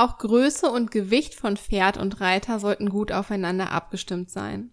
Auch 0.00 0.16
Größe 0.16 0.70
und 0.70 0.90
Gewicht 0.90 1.34
von 1.34 1.58
Pferd 1.58 1.98
und 1.98 2.22
Reiter 2.22 2.58
sollten 2.58 2.88
gut 2.88 3.12
aufeinander 3.12 3.70
abgestimmt 3.70 4.30
sein. 4.30 4.70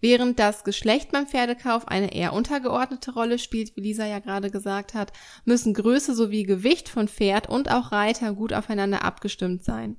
Während 0.00 0.40
das 0.40 0.64
Geschlecht 0.64 1.12
beim 1.12 1.28
Pferdekauf 1.28 1.86
eine 1.86 2.12
eher 2.12 2.32
untergeordnete 2.32 3.14
Rolle 3.14 3.38
spielt, 3.38 3.76
wie 3.76 3.82
Lisa 3.82 4.06
ja 4.06 4.18
gerade 4.18 4.50
gesagt 4.50 4.92
hat, 4.92 5.12
müssen 5.44 5.72
Größe 5.72 6.16
sowie 6.16 6.42
Gewicht 6.42 6.88
von 6.88 7.06
Pferd 7.06 7.48
und 7.48 7.70
auch 7.70 7.92
Reiter 7.92 8.32
gut 8.32 8.52
aufeinander 8.52 9.04
abgestimmt 9.04 9.62
sein. 9.62 9.98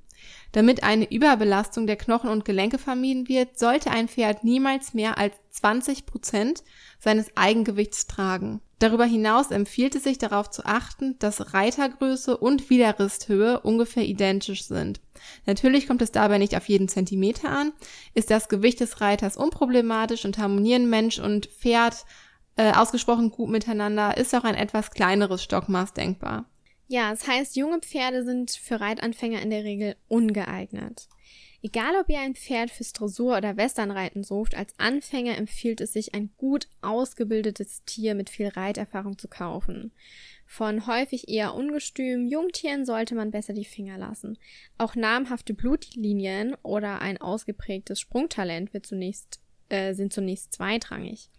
Damit 0.52 0.82
eine 0.82 1.10
Überbelastung 1.10 1.86
der 1.86 1.96
Knochen 1.96 2.28
und 2.28 2.44
Gelenke 2.44 2.76
vermieden 2.76 3.28
wird, 3.28 3.58
sollte 3.58 3.90
ein 3.90 4.06
Pferd 4.06 4.44
niemals 4.44 4.92
mehr 4.92 5.16
als 5.16 5.34
20 5.52 6.04
Prozent 6.04 6.62
seines 6.98 7.34
Eigengewichts 7.38 8.06
tragen. 8.06 8.60
Darüber 8.82 9.04
hinaus 9.04 9.52
empfiehlt 9.52 9.94
es 9.94 10.02
sich 10.02 10.18
darauf 10.18 10.50
zu 10.50 10.66
achten, 10.66 11.16
dass 11.20 11.54
Reitergröße 11.54 12.36
und 12.36 12.68
Widerristhöhe 12.68 13.60
ungefähr 13.60 14.04
identisch 14.04 14.64
sind. 14.64 15.00
Natürlich 15.46 15.86
kommt 15.86 16.02
es 16.02 16.10
dabei 16.10 16.38
nicht 16.38 16.56
auf 16.56 16.68
jeden 16.68 16.88
Zentimeter 16.88 17.48
an. 17.48 17.72
Ist 18.14 18.32
das 18.32 18.48
Gewicht 18.48 18.80
des 18.80 19.00
Reiters 19.00 19.36
unproblematisch 19.36 20.24
und 20.24 20.36
harmonieren 20.36 20.90
Mensch 20.90 21.20
und 21.20 21.46
Pferd 21.46 22.04
äh, 22.56 22.72
ausgesprochen 22.72 23.30
gut 23.30 23.50
miteinander, 23.50 24.16
ist 24.16 24.34
auch 24.34 24.42
ein 24.42 24.56
etwas 24.56 24.90
kleineres 24.90 25.44
Stockmaß 25.44 25.94
denkbar. 25.94 26.46
Ja, 26.88 27.10
das 27.10 27.28
heißt, 27.28 27.54
junge 27.54 27.78
Pferde 27.78 28.24
sind 28.24 28.50
für 28.50 28.80
Reitanfänger 28.80 29.42
in 29.42 29.50
der 29.50 29.62
Regel 29.62 29.94
ungeeignet. 30.08 31.06
Egal, 31.64 31.94
ob 32.00 32.08
ihr 32.08 32.18
ein 32.18 32.34
Pferd 32.34 32.70
fürs 32.70 32.92
Dressur- 32.92 33.36
oder 33.36 33.56
Westernreiten 33.56 34.24
sucht, 34.24 34.56
als 34.56 34.74
Anfänger 34.78 35.38
empfiehlt 35.38 35.80
es 35.80 35.92
sich, 35.92 36.12
ein 36.12 36.30
gut 36.36 36.66
ausgebildetes 36.80 37.84
Tier 37.84 38.16
mit 38.16 38.30
viel 38.30 38.48
Reiterfahrung 38.48 39.16
zu 39.16 39.28
kaufen. 39.28 39.92
Von 40.44 40.88
häufig 40.88 41.28
eher 41.28 41.54
ungestümen 41.54 42.26
Jungtieren 42.26 42.84
sollte 42.84 43.14
man 43.14 43.30
besser 43.30 43.52
die 43.52 43.64
Finger 43.64 43.96
lassen. 43.96 44.38
Auch 44.76 44.96
namhafte 44.96 45.54
Blutlinien 45.54 46.56
oder 46.62 47.00
ein 47.00 47.20
ausgeprägtes 47.20 48.00
Sprungtalent 48.00 48.70
zunächst, 48.84 49.40
äh, 49.68 49.94
sind 49.94 50.12
zunächst 50.12 50.52
zweitrangig. 50.52 51.30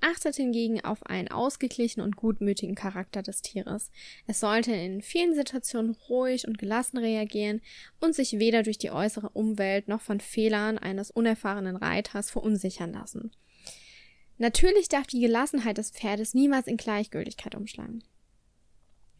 Achtet 0.00 0.36
hingegen 0.36 0.84
auf 0.84 1.04
einen 1.06 1.28
ausgeglichenen 1.28 2.06
und 2.06 2.16
gutmütigen 2.16 2.74
Charakter 2.74 3.22
des 3.22 3.40
Tieres. 3.40 3.90
Es 4.26 4.40
sollte 4.40 4.72
in 4.72 5.00
vielen 5.00 5.34
Situationen 5.34 5.96
ruhig 6.08 6.46
und 6.46 6.58
gelassen 6.58 6.98
reagieren 6.98 7.62
und 8.00 8.14
sich 8.14 8.38
weder 8.38 8.62
durch 8.62 8.78
die 8.78 8.90
äußere 8.90 9.30
Umwelt 9.30 9.88
noch 9.88 10.02
von 10.02 10.20
Fehlern 10.20 10.78
eines 10.78 11.10
unerfahrenen 11.10 11.76
Reiters 11.76 12.30
verunsichern 12.30 12.92
lassen. 12.92 13.32
Natürlich 14.36 14.88
darf 14.88 15.06
die 15.06 15.20
Gelassenheit 15.20 15.78
des 15.78 15.90
Pferdes 15.90 16.34
niemals 16.34 16.66
in 16.66 16.76
Gleichgültigkeit 16.76 17.54
umschlagen. 17.54 18.02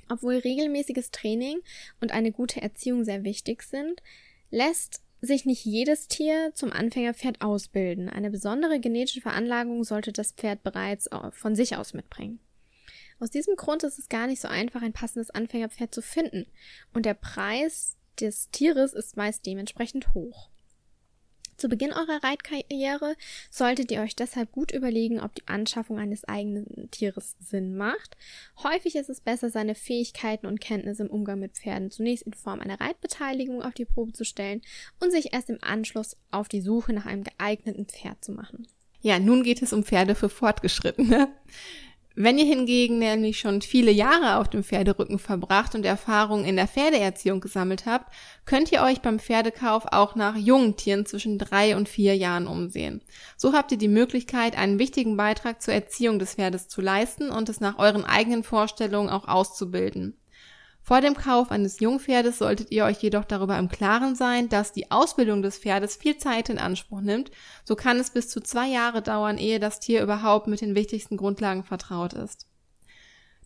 Obwohl 0.09 0.37
regelmäßiges 0.37 1.11
Training 1.13 1.61
und 2.01 2.13
eine 2.13 2.33
gute 2.33 2.61
Erziehung 2.61 3.05
sehr 3.05 3.25
wichtig 3.25 3.63
sind, 3.63 4.03
lässt 4.51 5.03
sich 5.25 5.45
nicht 5.45 5.65
jedes 5.65 6.09
Tier 6.09 6.53
zum 6.55 6.73
Anfängerpferd 6.73 7.41
ausbilden. 7.41 8.09
Eine 8.09 8.31
besondere 8.31 8.81
genetische 8.81 9.21
Veranlagung 9.21 9.85
sollte 9.85 10.13
das 10.13 10.33
Pferd 10.33 10.63
bereits 10.63 11.09
von 11.33 11.55
sich 11.55 11.77
aus 11.77 11.95
mitbringen. 11.95 12.41
Aus 13.21 13.31
diesem 13.31 13.57
Grund 13.57 13.83
ist 13.85 13.99
es 13.99 14.09
gar 14.09 14.27
nicht 14.27 14.41
so 14.41 14.49
einfach, 14.49 14.83
ein 14.83 14.93
passendes 14.93 15.31
Anfängerpferd 15.31 15.95
zu 15.95 16.03
finden. 16.03 16.47
Und 16.93 17.07
der 17.07 17.15
Preis 17.15 17.97
des 18.21 18.51
Tieres 18.51 18.93
ist 18.93 19.17
meist 19.17 19.47
dementsprechend 19.47 20.15
hoch. 20.15 20.51
Zu 21.57 21.69
Beginn 21.69 21.93
eurer 21.93 22.23
Reitkarriere 22.23 23.17
solltet 23.51 23.91
ihr 23.91 24.01
euch 24.01 24.17
deshalb 24.17 24.53
gut 24.53 24.73
überlegen, 24.73 25.21
ob 25.21 25.35
die 25.35 25.47
Anschaffung 25.47 25.99
eines 25.99 26.25
eigenen 26.25 26.91
Tieres 26.91 27.37
Sinn 27.41 27.77
macht. 27.77 28.17
Häufig 28.63 28.97
ist 28.97 29.09
es 29.09 29.21
besser, 29.21 29.51
seine 29.51 29.75
Fähigkeiten 29.75 30.47
und 30.47 30.61
Kenntnisse 30.61 31.05
im 31.05 31.11
Umgang 31.11 31.39
mit 31.39 31.53
Pferden 31.53 31.91
zunächst 31.91 32.27
in 32.27 32.35
Form 32.35 32.61
einer 32.61 32.81
Reitbeteiligung 32.81 33.63
auf 33.63 33.75
die 33.75 33.85
Probe 33.85 34.13
zu 34.13 34.25
stellen 34.25 34.63
und 35.01 35.13
sich 35.13 35.33
erst 35.33 35.51
im 35.51 35.59
Anschluss 35.63 36.17
auf 36.31 36.49
die 36.49 36.61
Suche 36.61 36.93
nach 36.93 37.07
einem 37.07 37.25
geeigneten 37.25 37.87
Pferd 37.87 38.25
zu 38.25 38.33
machen. 38.33 38.67
Ja, 39.01 39.19
nun 39.19 39.43
geht 39.43 39.61
es 39.61 39.73
um 39.73 39.85
Pferde 39.85 40.15
für 40.15 40.31
Fortgeschrittene. 40.31 41.29
Wenn 42.17 42.39
ihr 42.39 42.45
hingegen 42.45 42.99
nämlich 42.99 43.41
schon 43.41 43.61
viele 43.61 43.91
Jahre 43.91 44.37
auf 44.39 44.49
dem 44.49 44.63
Pferderücken 44.63 45.19
verbracht 45.19 45.75
und 45.75 45.85
Erfahrungen 45.85 46.45
in 46.45 46.55
der 46.55 46.69
Pferdeerziehung 46.69 47.41
gesammelt 47.41 47.87
habt, 47.87 48.15
könnt 48.45 48.71
ihr 48.71 48.83
euch 48.83 49.01
beim 49.01 49.19
Pferdekauf 49.19 49.87
auch 49.91 50.15
nach 50.15 50.37
jungen 50.37 50.77
Tieren 50.77 51.07
zwischen 51.07 51.39
drei 51.39 51.77
und 51.77 51.89
vier 51.89 52.17
Jahren 52.17 52.47
umsehen. 52.47 53.03
So 53.37 53.53
habt 53.53 53.73
ihr 53.73 53.79
die 53.79 53.89
Möglichkeit, 53.89 54.57
einen 54.57 54.79
wichtigen 54.79 55.17
Beitrag 55.17 55.61
zur 55.61 55.75
Erziehung 55.75 56.21
des 56.21 56.35
Pferdes 56.35 56.69
zu 56.69 56.81
leisten 56.81 57.31
und 57.31 57.49
es 57.49 57.61
nach 57.61 57.79
euren 57.79 58.05
eigenen 58.05 58.45
Vorstellungen 58.45 59.09
auch 59.09 59.27
auszubilden. 59.27 60.17
Vor 60.87 61.01
dem 61.01 61.15
Kauf 61.17 61.51
eines 61.51 61.81
Jungpferdes 61.81 62.37
solltet 62.37 62.71
ihr 62.71 62.85
euch 62.85 62.99
jedoch 62.99 63.25
darüber 63.25 63.57
im 63.59 63.71
Klaren 63.71 64.15
sein, 64.15 64.51
dass 64.51 64.71
die 64.71 64.91
Ausbildung 64.91 65.41
des 65.41 65.57
Pferdes 65.57 65.97
viel 65.97 66.19
Zeit 66.19 66.51
in 66.51 66.59
Anspruch 66.59 67.01
nimmt. 67.01 67.31
So 67.65 67.75
kann 67.75 67.99
es 67.99 68.11
bis 68.11 68.29
zu 68.29 68.43
zwei 68.43 68.69
Jahre 68.69 69.01
dauern, 69.01 69.39
ehe 69.39 69.59
das 69.59 69.81
Tier 69.81 70.03
überhaupt 70.03 70.47
mit 70.47 70.61
den 70.61 70.75
wichtigsten 70.75 71.17
Grundlagen 71.17 71.65
vertraut 71.65 72.13
ist. 72.13 72.47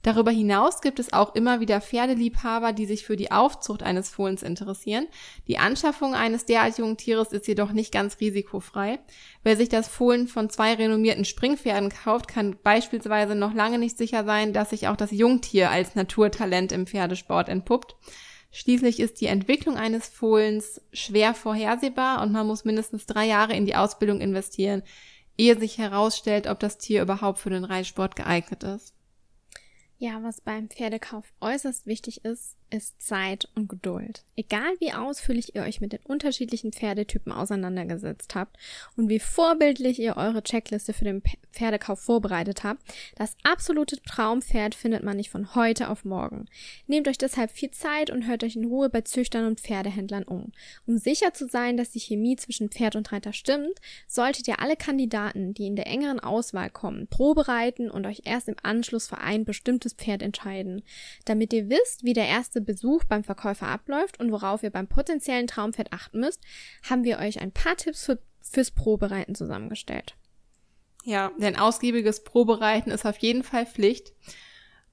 Darüber 0.03 0.31
hinaus 0.31 0.81
gibt 0.81 1.01
es 1.01 1.13
auch 1.13 1.35
immer 1.35 1.61
wieder 1.61 1.81
Pferdeliebhaber, 1.81 2.73
die 2.73 2.87
sich 2.87 3.05
für 3.05 3.17
die 3.17 3.33
Aufzucht 3.33 3.83
eines 3.83 4.09
Fohlens 4.11 4.43
interessieren. 4.43 5.07
Die 5.49 5.59
Anschaffung 5.59 6.15
eines 6.15 6.45
derart 6.45 6.79
jungen 6.79 6.97
Tieres 6.97 7.33
ist 7.33 7.49
jedoch 7.49 7.73
nicht 7.73 7.93
ganz 7.93 8.21
risikofrei. 8.21 9.01
Wer 9.43 9.57
sich 9.57 9.69
das 9.69 9.89
Fohlen 9.89 10.29
von 10.29 10.51
zwei 10.51 10.75
renommierten 10.75 11.25
Springpferden 11.25 11.91
kauft, 11.91 12.29
kann 12.29 12.57
beispielsweise 12.63 13.35
noch 13.35 13.55
lange 13.55 13.79
nicht 13.79 13.99
sicher 13.99 14.25
sein, 14.25 14.53
dass 14.53 14.71
sich 14.71 14.87
auch 14.87 14.97
das 14.97 15.11
Jungtier 15.11 15.71
als 15.71 15.97
Naturtalent 15.97 16.71
im 16.71 16.87
Pferdesport 16.87 17.49
entpuppt. 17.49 17.97
Schließlich 18.51 19.01
ist 19.01 19.21
die 19.21 19.27
Entwicklung 19.27 19.77
eines 19.77 20.09
Fohlens 20.09 20.81
schwer 20.93 21.35
vorhersehbar 21.35 22.23
und 22.23 22.33
man 22.33 22.47
muss 22.47 22.65
mindestens 22.65 23.05
drei 23.05 23.27
Jahre 23.27 23.55
in 23.55 23.67
die 23.67 23.77
Ausbildung 23.77 24.21
investieren, 24.21 24.83
ehe 25.37 25.59
sich 25.59 25.77
herausstellt, 25.77 26.47
ob 26.47 26.59
das 26.59 26.79
Tier 26.79 27.03
überhaupt 27.03 27.39
für 27.41 27.51
den 27.51 27.65
Reitsport 27.65 28.17
geeignet 28.17 28.63
ist. 28.65 28.98
Ja, 30.01 30.23
was 30.23 30.41
beim 30.41 30.69
Pferdekauf 30.69 31.33
äußerst 31.41 31.87
wichtig 31.87 32.25
ist, 32.25 32.57
ist 32.71 33.01
Zeit 33.03 33.49
und 33.55 33.69
Geduld. 33.69 34.23
Egal 34.37 34.75
wie 34.79 34.93
ausführlich 34.93 35.55
ihr 35.55 35.63
euch 35.63 35.81
mit 35.81 35.93
den 35.93 36.01
unterschiedlichen 36.05 36.73
Pferdetypen 36.73 37.33
auseinandergesetzt 37.33 38.35
habt 38.35 38.57
und 38.97 39.09
wie 39.09 39.19
vorbildlich 39.19 39.99
ihr 39.99 40.17
eure 40.17 40.43
Checkliste 40.43 40.93
für 40.93 41.05
den 41.05 41.23
Pferdekauf 41.53 42.01
vorbereitet 42.01 42.65
habt, 42.65 42.83
das 43.17 43.37
absolute 43.43 44.01
Traumpferd 44.03 44.75
findet 44.75 45.03
man 45.03 45.17
nicht 45.17 45.31
von 45.31 45.55
heute 45.55 45.89
auf 45.89 46.05
morgen. 46.05 46.47
Nehmt 46.87 47.09
euch 47.09 47.19
deshalb 47.19 47.51
viel 47.51 47.71
Zeit 47.71 48.11
und 48.11 48.27
hört 48.27 48.45
euch 48.45 48.57
in 48.57 48.67
Ruhe 48.67 48.89
bei 48.91 49.01
Züchtern 49.01 49.47
und 49.47 49.61
Pferdehändlern 49.61 50.25
um. 50.25 50.53
Um 50.87 50.99
sicher 50.99 51.33
zu 51.35 51.49
sein, 51.49 51.77
dass 51.77 51.91
die 51.91 52.01
Chemie 52.01 52.37
zwischen 52.37 52.69
Pferd 52.69 52.97
und 52.97 53.11
Reiter 53.13 53.33
stimmt, 53.33 53.81
solltet 54.07 54.47
ihr 54.47 54.61
alle 54.61 54.77
Kandidaten, 54.77 55.55
die 55.55 55.67
in 55.67 55.77
der 55.77 55.87
engeren 55.87 56.21
Auswahl 56.21 56.71
kommen, 56.71 57.09
probereiten 57.09 57.91
und 57.91 58.07
euch 58.07 58.23
erst 58.25 58.49
im 58.49 58.57
Anschluss 58.63 59.09
für 59.09 59.19
ein 59.19 59.45
bestimmtes 59.45 59.95
Pferd 59.95 60.23
entscheiden. 60.23 60.83
Damit 61.25 61.53
ihr 61.53 61.69
wisst, 61.69 62.05
wie 62.05 62.13
der 62.13 62.27
erste 62.27 62.58
erste 62.59 62.61
Besuch 62.61 63.05
beim 63.05 63.25
Verkäufer 63.25 63.69
abläuft 63.69 64.19
und 64.21 64.33
worauf 64.33 64.63
ihr 64.63 64.71
beim 64.71 64.89
potenziellen 64.89 65.47
Traumpferd 65.47 65.93
achten 65.93 66.21
müsst, 66.21 66.41
haben 66.89 67.05
wir 67.05 67.19
euch 67.19 67.41
ein 67.41 67.53
paar 67.53 67.77
Tipps 67.77 68.05
für, 68.05 68.19
fürs 68.41 68.71
Probereiten 68.71 69.35
zusammengestellt. 69.35 70.17
Ja, 71.05 71.31
denn 71.39 71.57
ausgiebiges 71.57 72.25
Probereiten 72.25 72.91
ist 72.91 73.07
auf 73.07 73.19
jeden 73.19 73.43
Fall 73.43 73.67
Pflicht. 73.67 74.13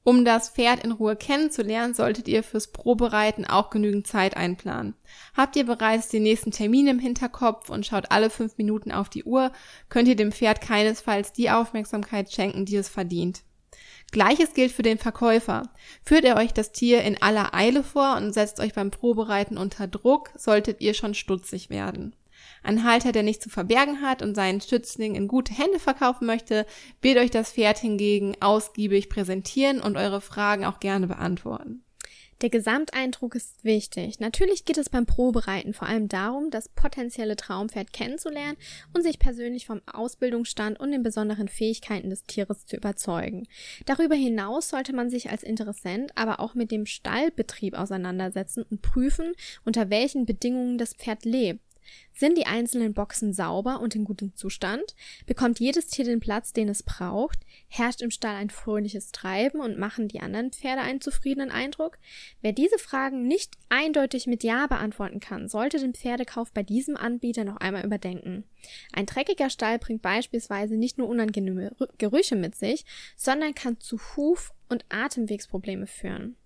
Um 0.04 0.24
das 0.24 0.50
Pferd 0.52 0.84
in 0.84 0.92
Ruhe 0.92 1.16
kennenzulernen, 1.16 1.96
solltet 1.96 2.28
ihr 2.28 2.44
fürs 2.44 2.68
Probereiten 2.68 3.46
auch 3.46 3.72
genügend 3.72 4.06
Zeit 4.06 4.38
einplanen. 4.38 4.94
Habt 5.36 5.56
ihr 5.56 5.66
bereits 5.66 6.10
den 6.10 6.22
nächsten 6.22 6.52
Termin 6.52 6.86
im 6.86 7.00
Hinterkopf 7.00 7.72
und 7.72 7.88
schaut 7.88 8.12
alle 8.12 8.30
fünf 8.30 8.58
Minuten 8.58 8.92
auf 8.92 9.10
die 9.10 9.24
Uhr, 9.24 9.52
könnt 9.90 10.08
ihr 10.08 10.16
dem 10.16 10.32
Pferd 10.32 10.62
keinesfalls 10.62 11.34
die 11.34 11.50
Aufmerksamkeit 11.50 12.32
schenken, 12.32 12.66
die 12.66 12.76
es 12.76 12.88
verdient. 12.88 13.42
Gleiches 14.12 14.54
gilt 14.54 14.72
für 14.72 14.84
den 14.84 14.98
Verkäufer. 14.98 15.70
Führt 16.04 16.26
er 16.26 16.38
euch 16.38 16.54
das 16.54 16.72
Tier 16.72 17.02
in 17.04 17.22
aller 17.22 17.54
Eile 17.54 17.84
vor 17.84 18.16
und 18.16 18.34
setzt 18.34 18.60
euch 18.60 18.74
beim 18.74 18.92
Probereiten 18.92 19.58
unter 19.58 19.88
Druck, 19.88 20.32
solltet 20.36 20.82
ihr 20.82 20.94
schon 20.94 21.14
stutzig 21.14 21.70
werden. 21.70 22.16
Ein 22.64 22.84
Halter, 22.84 23.12
der 23.12 23.24
nichts 23.24 23.44
zu 23.44 23.50
verbergen 23.50 24.02
hat 24.02 24.22
und 24.22 24.36
seinen 24.36 24.60
Schützling 24.60 25.16
in 25.16 25.28
gute 25.28 25.54
Hände 25.54 25.80
verkaufen 25.80 26.26
möchte, 26.26 26.66
wird 27.02 27.18
euch 27.18 27.32
das 27.32 27.52
Pferd 27.52 27.78
hingegen 27.78 28.36
ausgiebig 28.42 29.10
präsentieren 29.10 29.80
und 29.82 29.98
eure 29.98 30.22
Fragen 30.22 30.66
auch 30.66 30.80
gerne 30.80 31.08
beantworten. 31.08 31.85
Der 32.42 32.50
Gesamteindruck 32.50 33.34
ist 33.36 33.63
wichtig. 33.63 34.20
Natürlich 34.20 34.65
geht 34.65 34.77
es 34.77 34.89
beim 34.89 35.06
Probereiten 35.06 35.74
vor 35.74 35.88
allem 35.88 36.10
darum, 36.10 36.51
das 36.51 36.68
potenzielle 36.68 37.38
Traumpferd 37.38 37.94
kennenzulernen 37.94 38.58
und 38.94 39.04
sich 39.04 39.20
persönlich 39.20 39.65
vom 39.65 39.82
Ausbildungsstand 39.86 40.77
und 40.77 40.92
den 40.92 41.01
besonderen 41.01 41.48
Fähigkeiten 41.48 42.10
des 42.10 42.24
Tieres 42.24 42.65
zu 42.65 42.75
überzeugen. 42.75 43.48
Darüber 43.86 44.15
hinaus 44.15 44.68
sollte 44.68 44.94
man 44.94 45.10
sich 45.10 45.30
als 45.30 45.44
Interessent 45.44 46.12
aber 46.15 46.42
auch 46.42 46.56
mit 46.56 46.72
dem 46.72 46.86
Stallbetrieb 46.86 47.74
auseinandersetzen 47.74 48.65
und 48.70 48.82
prüfen, 48.82 49.34
unter 49.63 49.89
welchen 49.89 50.25
Bedingungen 50.25 50.77
das 50.77 50.94
Pferd 50.94 51.24
lebt. 51.24 51.62
Sind 52.13 52.38
die 52.38 52.46
einzelnen 52.46 52.94
Boxen 52.94 53.34
sauber 53.34 53.82
und 53.82 53.96
in 53.96 54.06
gutem 54.06 54.36
Zustand? 54.36 54.96
Bekommt 55.25 55.60
jedes 55.60 55.88
Tier 55.88 56.06
den 56.06 56.20
Platz, 56.20 56.54
den 56.54 56.70
es 56.70 56.84
braucht? 56.84 57.39
Herrscht 57.68 58.01
im 58.01 58.12
Stall 58.12 58.36
ein 58.36 58.50
fröhliches 58.50 59.12
Treiben 59.12 59.60
und 59.60 59.77
machen 59.77 60.08
die 60.08 60.22
anderen 60.22 60.51
Pferde 60.51 60.82
einen 60.82 61.01
zufriedenen 61.01 61.51
Eindruck? 61.51 61.98
Wer 62.42 62.54
diese 62.54 62.77
Fragen 62.77 63.27
nicht 63.27 63.56
eindeutig 63.70 64.27
mit 64.27 64.44
Ja 64.44 64.68
beantworten 64.68 65.20
kann, 65.20 65.50
sollte 65.50 65.80
den 65.80 65.94
Pferdekauf 65.94 66.51
bei 66.51 66.63
diesem 66.63 66.96
Anbieter 66.96 67.44
noch 67.44 67.58
einmal 67.58 67.86
überdenken. 67.86 68.46
Ein 68.94 69.06
dreckiger 69.06 69.50
Stall 69.50 69.80
bringt 69.80 70.01
beispielsweise 70.01 70.77
nicht 70.77 70.98
nur 70.98 71.08
unangenehme 71.08 71.75
Gerüche 71.98 72.36
mit 72.36 72.56
sich, 72.56 72.86
sondern 73.15 73.54
kann 73.54 73.80
zu 73.80 74.00
Huf- 74.15 74.54
und 74.70 74.86
Atemwegsprobleme 74.89 75.88
führen. 75.88 76.38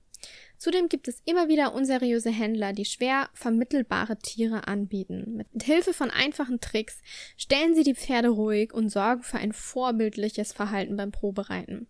Zudem 0.60 0.90
gibt 0.90 1.08
es 1.08 1.22
immer 1.24 1.48
wieder 1.48 1.74
unseriöse 1.74 2.32
Händler, 2.32 2.74
die 2.74 2.84
schwer 2.84 3.30
vermittelbare 3.34 4.20
Tiere 4.20 4.68
anbieten. 4.68 5.38
Mit 5.38 5.64
Hilfe 5.64 5.94
von 5.94 6.12
einfachen 6.12 6.60
Tricks 6.60 7.02
stellen 7.38 7.76
sie 7.76 7.84
die 7.84 7.96
Pferde 7.96 8.28
ruhig 8.28 8.74
und 8.74 8.90
sorgen 8.90 9.24
für 9.24 9.38
ein 9.38 9.54
vorbildliches 9.54 10.52
Verhalten 10.52 10.98
beim 10.98 11.14
Probereiten. 11.14 11.88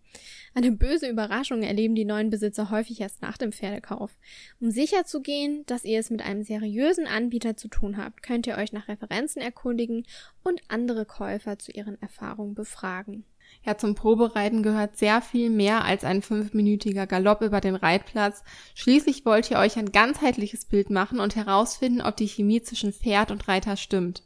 Eine 0.54 0.70
böse 0.70 1.08
Überraschung 1.08 1.64
erleben 1.64 1.96
die 1.96 2.04
neuen 2.04 2.30
Besitzer 2.30 2.70
häufig 2.70 3.00
erst 3.00 3.22
nach 3.22 3.36
dem 3.36 3.50
Pferdekauf. 3.50 4.16
Um 4.60 4.70
sicherzugehen, 4.70 5.66
dass 5.66 5.84
ihr 5.84 5.98
es 5.98 6.10
mit 6.10 6.22
einem 6.22 6.44
seriösen 6.44 7.08
Anbieter 7.08 7.56
zu 7.56 7.66
tun 7.66 7.96
habt, 7.96 8.22
könnt 8.22 8.46
ihr 8.46 8.56
euch 8.56 8.72
nach 8.72 8.86
Referenzen 8.86 9.42
erkundigen 9.42 10.06
und 10.44 10.60
andere 10.68 11.06
Käufer 11.06 11.58
zu 11.58 11.72
ihren 11.72 12.00
Erfahrungen 12.00 12.54
befragen. 12.54 13.24
Ja, 13.62 13.76
zum 13.76 13.94
Probereiten 13.94 14.62
gehört 14.62 14.96
sehr 14.96 15.20
viel 15.20 15.50
mehr 15.50 15.84
als 15.84 16.04
ein 16.04 16.22
fünfminütiger 16.22 17.06
Galopp 17.06 17.42
über 17.42 17.60
den 17.60 17.74
Reitplatz. 17.74 18.42
Schließlich 18.74 19.26
wollt 19.26 19.50
ihr 19.50 19.58
euch 19.58 19.76
ein 19.76 19.92
ganzheitliches 19.92 20.64
Bild 20.64 20.88
machen 20.88 21.20
und 21.20 21.36
herausfinden, 21.36 22.00
ob 22.00 22.16
die 22.16 22.28
Chemie 22.28 22.62
zwischen 22.62 22.92
Pferd 22.92 23.30
und 23.30 23.48
Reiter 23.48 23.76
stimmt. 23.76 24.22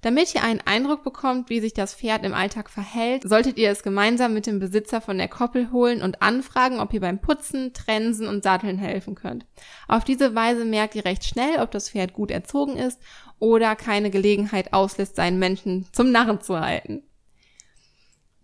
Damit 0.00 0.34
ihr 0.34 0.42
einen 0.42 0.60
Eindruck 0.60 1.04
bekommt, 1.04 1.48
wie 1.48 1.60
sich 1.60 1.74
das 1.74 1.94
Pferd 1.94 2.24
im 2.24 2.34
Alltag 2.34 2.70
verhält, 2.70 3.22
solltet 3.22 3.56
ihr 3.56 3.70
es 3.70 3.84
gemeinsam 3.84 4.34
mit 4.34 4.46
dem 4.46 4.58
Besitzer 4.58 5.00
von 5.00 5.16
der 5.16 5.28
Koppel 5.28 5.70
holen 5.70 6.02
und 6.02 6.22
anfragen, 6.22 6.80
ob 6.80 6.92
ihr 6.92 7.00
beim 7.00 7.20
Putzen, 7.20 7.72
Trensen 7.72 8.26
und 8.26 8.42
Satteln 8.42 8.78
helfen 8.78 9.14
könnt. 9.14 9.46
Auf 9.86 10.02
diese 10.02 10.34
Weise 10.34 10.64
merkt 10.64 10.96
ihr 10.96 11.04
recht 11.04 11.24
schnell, 11.24 11.60
ob 11.60 11.70
das 11.70 11.90
Pferd 11.90 12.14
gut 12.14 12.32
erzogen 12.32 12.76
ist 12.78 13.00
oder 13.38 13.76
keine 13.76 14.10
Gelegenheit 14.10 14.72
auslässt, 14.72 15.14
seinen 15.14 15.38
Menschen 15.38 15.86
zum 15.92 16.10
Narren 16.10 16.40
zu 16.40 16.58
halten. 16.58 17.04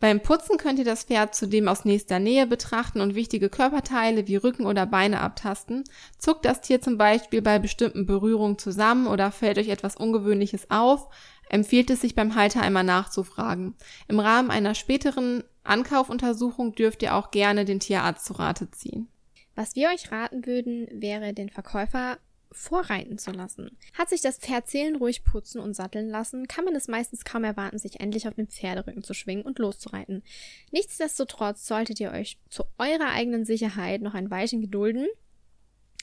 Beim 0.01 0.21
Putzen 0.21 0.59
könnt 0.59 0.79
ihr 0.79 0.85
das 0.85 1.05
Pferd 1.05 1.35
zudem 1.35 1.67
aus 1.67 1.85
nächster 1.85 2.21
Nähe 2.21 2.47
betrachten 2.47 3.01
und 3.01 3.17
wichtige 3.17 3.49
Körperteile 3.49 4.29
wie 4.29 4.37
Rücken 4.37 4.65
oder 4.65 4.87
Beine 4.87 5.21
abtasten. 5.21 5.83
Zuckt 6.19 6.45
das 6.45 6.61
Tier 6.61 6.81
zum 6.81 6.99
Beispiel 6.99 7.43
bei 7.43 7.59
bestimmten 7.59 8.07
Berührungen 8.07 8.59
zusammen 8.59 9.09
oder 9.09 9.33
fällt 9.33 9.59
euch 9.59 9.69
etwas 9.69 9.97
Ungewöhnliches 9.97 10.71
auf, 10.71 11.09
empfiehlt 11.49 11.91
es 11.91 12.01
sich 12.01 12.15
beim 12.15 12.37
Halter 12.37 12.63
einmal 12.63 12.85
nachzufragen. 12.85 13.75
Im 14.07 14.21
Rahmen 14.21 14.53
einer 14.53 14.77
späteren 14.77 15.43
Ankaufuntersuchung 15.65 16.77
dürft 16.77 17.03
ihr 17.03 17.17
auch 17.17 17.33
gerne 17.33 17.65
den 17.65 17.81
Tierarzt 17.81 18.25
zu 18.25 18.35
Rate 18.35 18.71
ziehen. 18.71 19.09
Was 19.57 19.75
wir 19.75 19.89
euch 19.89 20.13
raten 20.13 20.47
würden, 20.47 20.87
wäre 20.93 21.35
den 21.35 21.51
Verkäufer 21.51 22.19
vorreiten 22.53 23.19
zu 23.19 23.31
lassen. 23.31 23.77
Hat 23.95 24.09
sich 24.09 24.21
das 24.21 24.39
Pferd 24.39 24.69
seelenruhig 24.69 25.25
putzen 25.25 25.61
und 25.61 25.75
satteln 25.75 26.09
lassen, 26.09 26.49
kann 26.49 26.65
man 26.65 26.75
es 26.75 26.89
meistens 26.89 27.25
kaum 27.25 27.45
erwarten, 27.45 27.79
sich 27.79 28.01
endlich 28.01 28.27
auf 28.27 28.35
den 28.35 28.49
Pferderücken 28.49 29.03
zu 29.03 29.15
schwingen 29.15 29.45
und 29.45 29.59
loszureiten. 29.59 30.23
Nichtsdestotrotz 30.71 31.67
solltet 31.67 32.01
ihr 32.01 32.11
euch 32.11 32.39
zu 32.49 32.65
eurer 32.79 33.11
eigenen 33.11 33.45
Sicherheit 33.45 34.03
noch 34.03 34.15
ein 34.15 34.31
Weilchen 34.31 34.61
gedulden 34.61 35.07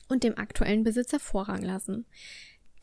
und 0.08 0.24
dem 0.24 0.38
aktuellen 0.38 0.84
Besitzer 0.84 1.20
Vorrang 1.20 1.62
lassen. 1.62 2.06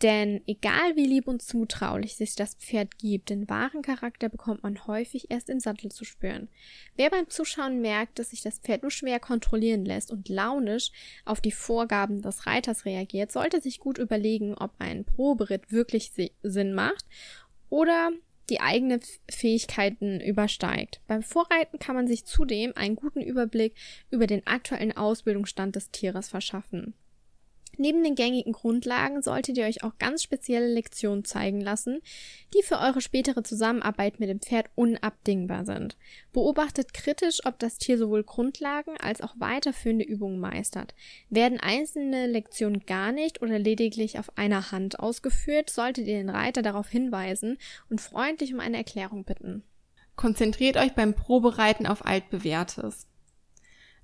Denn 0.02 0.42
egal 0.48 0.96
wie 0.96 1.06
lieb 1.06 1.28
und 1.28 1.42
zutraulich 1.42 2.16
sich 2.16 2.34
das 2.34 2.56
Pferd 2.56 2.98
gibt, 2.98 3.30
den 3.30 3.48
wahren 3.48 3.82
Charakter 3.82 4.28
bekommt 4.28 4.64
man 4.64 4.84
häufig 4.88 5.30
erst 5.30 5.48
im 5.48 5.60
Sattel 5.60 5.92
zu 5.92 6.04
spüren. 6.04 6.48
Wer 6.96 7.08
beim 7.08 7.30
Zuschauen 7.30 7.80
merkt, 7.80 8.18
dass 8.18 8.30
sich 8.30 8.42
das 8.42 8.58
Pferd 8.58 8.82
nur 8.82 8.90
schwer 8.90 9.20
kontrollieren 9.20 9.84
lässt 9.84 10.10
und 10.10 10.28
launisch 10.28 10.90
auf 11.24 11.40
die 11.40 11.52
Vorgaben 11.52 12.20
des 12.20 12.46
Reiters 12.46 12.84
reagiert, 12.84 13.30
sollte 13.30 13.60
sich 13.60 13.78
gut 13.78 13.98
überlegen, 13.98 14.54
ob 14.54 14.72
ein 14.80 15.04
Proberitt 15.04 15.70
wirklich 15.70 16.10
Sinn 16.42 16.74
macht 16.74 17.04
oder 17.68 18.10
die 18.50 18.60
eigenen 18.60 19.00
Fähigkeiten 19.30 20.20
übersteigt. 20.20 21.00
Beim 21.06 21.22
Vorreiten 21.22 21.78
kann 21.78 21.94
man 21.94 22.08
sich 22.08 22.24
zudem 22.24 22.72
einen 22.74 22.96
guten 22.96 23.22
Überblick 23.22 23.76
über 24.10 24.26
den 24.26 24.44
aktuellen 24.48 24.96
Ausbildungsstand 24.96 25.76
des 25.76 25.92
Tieres 25.92 26.28
verschaffen. 26.28 26.94
Neben 27.78 28.04
den 28.04 28.14
gängigen 28.14 28.52
Grundlagen 28.52 29.22
solltet 29.22 29.56
ihr 29.56 29.64
euch 29.64 29.82
auch 29.82 29.96
ganz 29.98 30.22
spezielle 30.22 30.68
Lektionen 30.68 31.24
zeigen 31.24 31.60
lassen, 31.60 32.00
die 32.54 32.62
für 32.62 32.78
eure 32.78 33.00
spätere 33.00 33.42
Zusammenarbeit 33.42 34.20
mit 34.20 34.28
dem 34.28 34.40
Pferd 34.40 34.66
unabdingbar 34.74 35.64
sind. 35.64 35.96
Beobachtet 36.32 36.92
kritisch, 36.92 37.44
ob 37.46 37.58
das 37.58 37.78
Tier 37.78 37.96
sowohl 37.96 38.24
Grundlagen 38.24 38.96
als 38.98 39.22
auch 39.22 39.34
weiterführende 39.38 40.04
Übungen 40.04 40.38
meistert. 40.38 40.94
Werden 41.30 41.60
einzelne 41.60 42.26
Lektionen 42.26 42.84
gar 42.84 43.12
nicht 43.12 43.40
oder 43.40 43.58
lediglich 43.58 44.18
auf 44.18 44.36
einer 44.36 44.70
Hand 44.70 45.00
ausgeführt, 45.00 45.70
solltet 45.70 46.06
ihr 46.06 46.18
den 46.18 46.30
Reiter 46.30 46.62
darauf 46.62 46.88
hinweisen 46.88 47.58
und 47.88 48.00
freundlich 48.00 48.52
um 48.52 48.60
eine 48.60 48.76
Erklärung 48.76 49.24
bitten. 49.24 49.62
Konzentriert 50.14 50.76
euch 50.76 50.92
beim 50.92 51.14
Probereiten 51.14 51.86
auf 51.86 52.04
altbewährtes. 52.04 53.08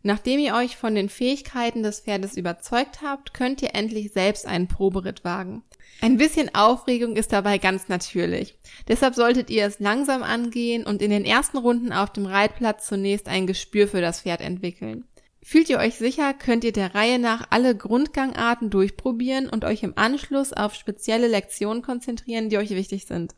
Nachdem 0.03 0.39
ihr 0.39 0.55
euch 0.55 0.77
von 0.77 0.95
den 0.95 1.09
Fähigkeiten 1.09 1.83
des 1.83 2.01
Pferdes 2.01 2.37
überzeugt 2.37 3.03
habt, 3.03 3.35
könnt 3.35 3.63
ihr 3.63 3.75
endlich 3.75 4.13
selbst 4.13 4.47
einen 4.47 4.69
Proberitt 4.69 5.25
wagen. 5.25 5.63
Ein 6.01 6.17
bisschen 6.17 6.55
Aufregung 6.55 7.17
ist 7.17 7.33
dabei 7.33 7.59
ganz 7.59 7.89
natürlich. 7.89 8.57
Deshalb 8.87 9.15
solltet 9.17 9.51
ihr 9.51 9.65
es 9.65 9.81
langsam 9.81 10.23
angehen 10.23 10.85
und 10.85 11.03
in 11.03 11.11
den 11.11 11.25
ersten 11.25 11.59
Runden 11.59 11.93
auf 11.93 12.13
dem 12.13 12.27
Reitplatz 12.27 12.87
zunächst 12.87 13.29
ein 13.29 13.49
Gespür 13.49 13.89
für 13.89 14.01
das 14.01 14.21
Pferd 14.23 14.41
entwickeln. 14.41 15.05
Fühlt 15.43 15.71
ihr 15.71 15.79
euch 15.79 15.95
sicher, 15.95 16.35
könnt 16.35 16.63
ihr 16.63 16.73
der 16.73 16.95
Reihe 16.95 17.19
nach 17.19 17.47
alle 17.51 17.75
Grundgangarten 17.75 18.71
durchprobieren 18.71 19.49
und 19.49 19.65
euch 19.65 19.83
im 19.83 19.95
Anschluss 19.97 20.53
auf 20.53 20.75
spezielle 20.75 21.27
Lektionen 21.27 21.83
konzentrieren, 21.83 22.51
die 22.51 22.59
euch 22.59 22.71
wichtig 22.71 23.07
sind. 23.07 23.35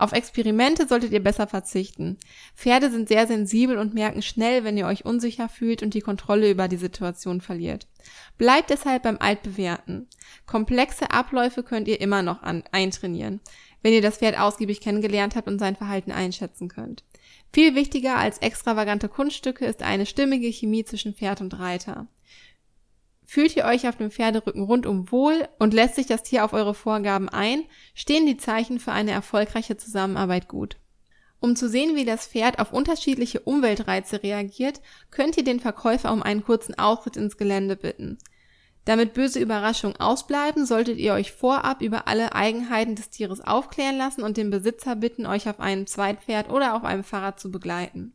Auf 0.00 0.12
Experimente 0.12 0.88
solltet 0.88 1.12
ihr 1.12 1.22
besser 1.22 1.46
verzichten. 1.46 2.16
Pferde 2.56 2.90
sind 2.90 3.08
sehr 3.08 3.26
sensibel 3.26 3.76
und 3.76 3.92
merken 3.92 4.22
schnell, 4.22 4.64
wenn 4.64 4.78
ihr 4.78 4.86
euch 4.86 5.04
unsicher 5.04 5.50
fühlt 5.50 5.82
und 5.82 5.92
die 5.92 6.00
Kontrolle 6.00 6.50
über 6.50 6.68
die 6.68 6.78
Situation 6.78 7.42
verliert. 7.42 7.86
Bleibt 8.38 8.70
deshalb 8.70 9.02
beim 9.02 9.18
Altbewährten. 9.20 10.08
Komplexe 10.46 11.10
Abläufe 11.10 11.62
könnt 11.62 11.86
ihr 11.86 12.00
immer 12.00 12.22
noch 12.22 12.42
an, 12.42 12.64
eintrainieren, 12.72 13.40
wenn 13.82 13.92
ihr 13.92 14.00
das 14.00 14.16
Pferd 14.16 14.38
ausgiebig 14.38 14.80
kennengelernt 14.80 15.36
habt 15.36 15.48
und 15.48 15.58
sein 15.58 15.76
Verhalten 15.76 16.12
einschätzen 16.12 16.68
könnt. 16.68 17.04
Viel 17.52 17.74
wichtiger 17.74 18.16
als 18.16 18.38
extravagante 18.38 19.10
Kunststücke 19.10 19.66
ist 19.66 19.82
eine 19.82 20.06
stimmige 20.06 20.48
Chemie 20.48 20.86
zwischen 20.86 21.12
Pferd 21.12 21.42
und 21.42 21.58
Reiter. 21.58 22.06
Fühlt 23.32 23.54
ihr 23.54 23.64
euch 23.64 23.86
auf 23.86 23.94
dem 23.94 24.10
Pferderücken 24.10 24.64
rundum 24.64 25.12
wohl 25.12 25.46
und 25.60 25.72
lässt 25.72 25.94
sich 25.94 26.06
das 26.06 26.24
Tier 26.24 26.44
auf 26.44 26.52
eure 26.52 26.74
Vorgaben 26.74 27.28
ein, 27.28 27.62
stehen 27.94 28.26
die 28.26 28.38
Zeichen 28.38 28.80
für 28.80 28.90
eine 28.90 29.12
erfolgreiche 29.12 29.76
Zusammenarbeit 29.76 30.48
gut. 30.48 30.78
Um 31.38 31.54
zu 31.54 31.68
sehen, 31.68 31.94
wie 31.94 32.04
das 32.04 32.26
Pferd 32.26 32.58
auf 32.58 32.72
unterschiedliche 32.72 33.38
Umweltreize 33.38 34.24
reagiert, 34.24 34.80
könnt 35.12 35.36
ihr 35.36 35.44
den 35.44 35.60
Verkäufer 35.60 36.12
um 36.12 36.24
einen 36.24 36.42
kurzen 36.42 36.76
Auftritt 36.76 37.16
ins 37.16 37.36
Gelände 37.36 37.76
bitten. 37.76 38.18
Damit 38.84 39.14
böse 39.14 39.38
Überraschungen 39.38 40.00
ausbleiben, 40.00 40.66
solltet 40.66 40.98
ihr 40.98 41.12
euch 41.12 41.30
vorab 41.30 41.82
über 41.82 42.08
alle 42.08 42.34
Eigenheiten 42.34 42.96
des 42.96 43.10
Tieres 43.10 43.40
aufklären 43.40 43.96
lassen 43.96 44.24
und 44.24 44.38
den 44.38 44.50
Besitzer 44.50 44.96
bitten, 44.96 45.26
euch 45.26 45.48
auf 45.48 45.60
einem 45.60 45.86
Zweitpferd 45.86 46.50
oder 46.50 46.74
auf 46.74 46.82
einem 46.82 47.04
Fahrrad 47.04 47.38
zu 47.38 47.52
begleiten. 47.52 48.12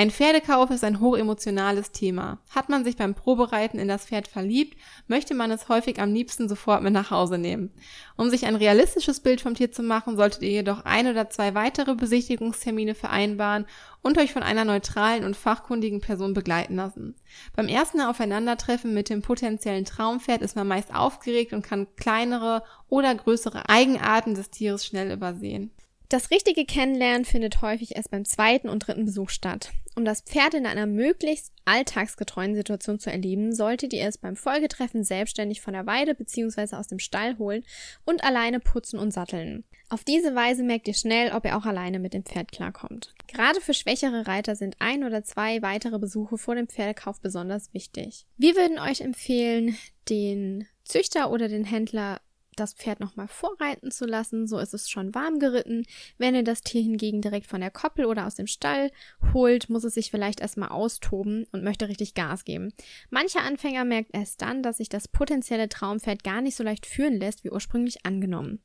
Ein 0.00 0.10
Pferdekauf 0.10 0.70
ist 0.70 0.82
ein 0.82 0.98
hochemotionales 0.98 1.92
Thema. 1.92 2.38
Hat 2.48 2.70
man 2.70 2.84
sich 2.84 2.96
beim 2.96 3.14
Probereiten 3.14 3.78
in 3.78 3.86
das 3.86 4.06
Pferd 4.06 4.28
verliebt, 4.28 4.78
möchte 5.08 5.34
man 5.34 5.50
es 5.50 5.68
häufig 5.68 6.00
am 6.00 6.14
liebsten 6.14 6.48
sofort 6.48 6.82
mit 6.82 6.94
nach 6.94 7.10
Hause 7.10 7.36
nehmen. 7.36 7.70
Um 8.16 8.30
sich 8.30 8.46
ein 8.46 8.56
realistisches 8.56 9.20
Bild 9.20 9.42
vom 9.42 9.52
Tier 9.52 9.72
zu 9.72 9.82
machen, 9.82 10.16
solltet 10.16 10.40
ihr 10.40 10.52
jedoch 10.52 10.86
ein 10.86 11.06
oder 11.06 11.28
zwei 11.28 11.54
weitere 11.54 11.94
Besichtigungstermine 11.96 12.94
vereinbaren 12.94 13.66
und 14.00 14.16
euch 14.16 14.32
von 14.32 14.42
einer 14.42 14.64
neutralen 14.64 15.22
und 15.22 15.36
fachkundigen 15.36 16.00
Person 16.00 16.32
begleiten 16.32 16.76
lassen. 16.76 17.14
Beim 17.54 17.68
ersten 17.68 18.00
Aufeinandertreffen 18.00 18.94
mit 18.94 19.10
dem 19.10 19.20
potenziellen 19.20 19.84
Traumpferd 19.84 20.40
ist 20.40 20.56
man 20.56 20.66
meist 20.66 20.94
aufgeregt 20.94 21.52
und 21.52 21.60
kann 21.60 21.86
kleinere 21.96 22.62
oder 22.88 23.14
größere 23.14 23.68
Eigenarten 23.68 24.34
des 24.34 24.48
Tieres 24.48 24.86
schnell 24.86 25.12
übersehen. 25.12 25.72
Das 26.08 26.30
richtige 26.30 26.64
Kennenlernen 26.64 27.26
findet 27.26 27.62
häufig 27.62 27.94
erst 27.94 28.10
beim 28.10 28.24
zweiten 28.24 28.70
und 28.70 28.80
dritten 28.80 29.04
Besuch 29.04 29.28
statt. 29.30 29.70
Um 29.96 30.04
das 30.04 30.20
Pferd 30.20 30.54
in 30.54 30.66
einer 30.66 30.86
möglichst 30.86 31.52
alltagsgetreuen 31.64 32.54
Situation 32.54 33.00
zu 33.00 33.10
erleben, 33.10 33.52
solltet 33.54 33.92
ihr 33.92 34.06
es 34.06 34.18
beim 34.18 34.36
Folgetreffen 34.36 35.04
selbstständig 35.04 35.60
von 35.60 35.74
der 35.74 35.86
Weide 35.86 36.14
bzw. 36.14 36.76
aus 36.76 36.88
dem 36.88 36.98
Stall 36.98 37.38
holen 37.38 37.64
und 38.04 38.22
alleine 38.24 38.60
putzen 38.60 38.98
und 38.98 39.12
satteln. 39.12 39.64
Auf 39.88 40.04
diese 40.04 40.34
Weise 40.36 40.62
merkt 40.62 40.86
ihr 40.86 40.94
schnell, 40.94 41.32
ob 41.32 41.44
ihr 41.44 41.56
auch 41.56 41.66
alleine 41.66 41.98
mit 41.98 42.14
dem 42.14 42.24
Pferd 42.24 42.52
klarkommt. 42.52 43.12
Gerade 43.26 43.60
für 43.60 43.74
schwächere 43.74 44.28
Reiter 44.28 44.54
sind 44.54 44.76
ein 44.78 45.02
oder 45.02 45.24
zwei 45.24 45.62
weitere 45.62 45.98
Besuche 45.98 46.38
vor 46.38 46.54
dem 46.54 46.68
Pferdekauf 46.68 47.20
besonders 47.20 47.74
wichtig. 47.74 48.26
Wir 48.36 48.54
würden 48.54 48.78
euch 48.78 49.00
empfehlen, 49.00 49.76
den 50.08 50.66
Züchter 50.84 51.30
oder 51.30 51.48
den 51.48 51.64
Händler 51.64 52.20
das 52.60 52.74
Pferd 52.74 53.00
nochmal 53.00 53.28
vorreiten 53.28 53.90
zu 53.90 54.04
lassen. 54.04 54.46
So 54.46 54.58
ist 54.58 54.74
es 54.74 54.88
schon 54.88 55.14
warm 55.14 55.38
geritten. 55.38 55.84
Wenn 56.18 56.34
ihr 56.34 56.44
das 56.44 56.60
Tier 56.60 56.82
hingegen 56.82 57.22
direkt 57.22 57.46
von 57.46 57.60
der 57.60 57.70
Koppel 57.70 58.04
oder 58.04 58.26
aus 58.26 58.34
dem 58.34 58.46
Stall 58.46 58.90
holt, 59.32 59.70
muss 59.70 59.84
es 59.84 59.94
sich 59.94 60.10
vielleicht 60.10 60.40
erstmal 60.40 60.68
austoben 60.68 61.46
und 61.52 61.64
möchte 61.64 61.88
richtig 61.88 62.14
Gas 62.14 62.44
geben. 62.44 62.72
Mancher 63.10 63.42
Anfänger 63.42 63.84
merkt 63.84 64.10
erst 64.12 64.42
dann, 64.42 64.62
dass 64.62 64.76
sich 64.76 64.88
das 64.88 65.08
potenzielle 65.08 65.68
Traumpferd 65.68 66.22
gar 66.22 66.40
nicht 66.40 66.56
so 66.56 66.62
leicht 66.62 66.86
führen 66.86 67.18
lässt, 67.18 67.44
wie 67.44 67.50
ursprünglich 67.50 68.04
angenommen. 68.04 68.60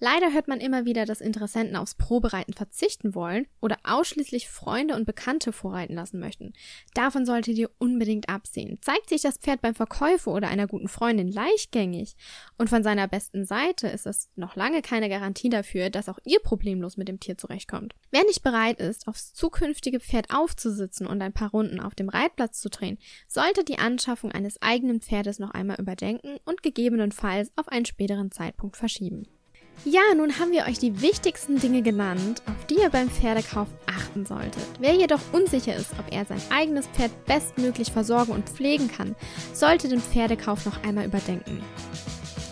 Leider 0.00 0.32
hört 0.32 0.48
man 0.48 0.60
immer 0.60 0.84
wieder, 0.84 1.04
dass 1.06 1.20
Interessenten 1.20 1.76
aufs 1.76 1.94
Probereiten 1.94 2.52
verzichten 2.52 3.14
wollen 3.14 3.46
oder 3.60 3.78
ausschließlich 3.84 4.48
Freunde 4.48 4.96
und 4.96 5.06
Bekannte 5.06 5.52
vorreiten 5.52 5.94
lassen 5.94 6.18
möchten. 6.18 6.52
Davon 6.94 7.24
solltet 7.24 7.56
ihr 7.56 7.70
unbedingt 7.78 8.28
absehen. 8.28 8.78
Zeigt 8.82 9.08
sich 9.08 9.22
das 9.22 9.38
Pferd 9.38 9.60
beim 9.62 9.74
Verkäufer 9.74 10.32
oder 10.32 10.48
einer 10.48 10.66
guten 10.66 10.88
Freundin 10.88 11.30
leichtgängig 11.30 12.16
und 12.58 12.68
von 12.68 12.82
seiner 12.82 13.06
besten 13.06 13.44
Seite 13.44 13.86
ist 13.86 14.06
es 14.06 14.30
noch 14.34 14.56
lange 14.56 14.82
keine 14.82 15.08
Garantie 15.08 15.48
dafür, 15.48 15.90
dass 15.90 16.08
auch 16.08 16.18
ihr 16.24 16.40
problemlos 16.40 16.96
mit 16.96 17.08
dem 17.08 17.20
Tier 17.20 17.38
zurechtkommt. 17.38 17.94
Wer 18.10 18.24
nicht 18.24 18.42
bereit 18.42 18.80
ist, 18.80 19.06
aufs 19.06 19.32
zukünftige 19.32 20.00
Pferd 20.00 20.34
aufzusitzen 20.34 21.06
und 21.06 21.22
ein 21.22 21.32
paar 21.32 21.50
Runden 21.50 21.78
auf 21.80 21.94
dem 21.94 22.08
Reitplatz 22.08 22.60
zu 22.60 22.68
drehen, 22.68 22.98
sollte 23.28 23.64
die 23.64 23.78
Anschaffung 23.78 24.32
eines 24.32 24.60
eigenen 24.60 25.00
Pferdes 25.00 25.38
noch 25.38 25.52
einmal 25.52 25.80
überdenken 25.80 26.38
und 26.44 26.62
gegebenenfalls 26.62 27.52
auf 27.56 27.68
einen 27.68 27.86
späteren 27.86 28.30
Zeitpunkt 28.32 28.76
verschieben. 28.76 29.28
Ja, 29.84 30.00
nun 30.16 30.38
haben 30.38 30.52
wir 30.52 30.64
euch 30.66 30.78
die 30.78 31.02
wichtigsten 31.02 31.58
Dinge 31.58 31.82
genannt, 31.82 32.42
auf 32.46 32.66
die 32.66 32.76
ihr 32.76 32.88
beim 32.88 33.10
Pferdekauf 33.10 33.68
achten 33.86 34.24
solltet. 34.24 34.66
Wer 34.78 34.94
jedoch 34.94 35.20
unsicher 35.32 35.76
ist, 35.76 35.92
ob 35.98 36.12
er 36.12 36.24
sein 36.24 36.40
eigenes 36.50 36.86
Pferd 36.86 37.10
bestmöglich 37.26 37.92
versorgen 37.92 38.32
und 38.32 38.48
pflegen 38.48 38.90
kann, 38.90 39.14
sollte 39.52 39.88
den 39.88 40.00
Pferdekauf 40.00 40.64
noch 40.64 40.82
einmal 40.84 41.04
überdenken. 41.04 41.62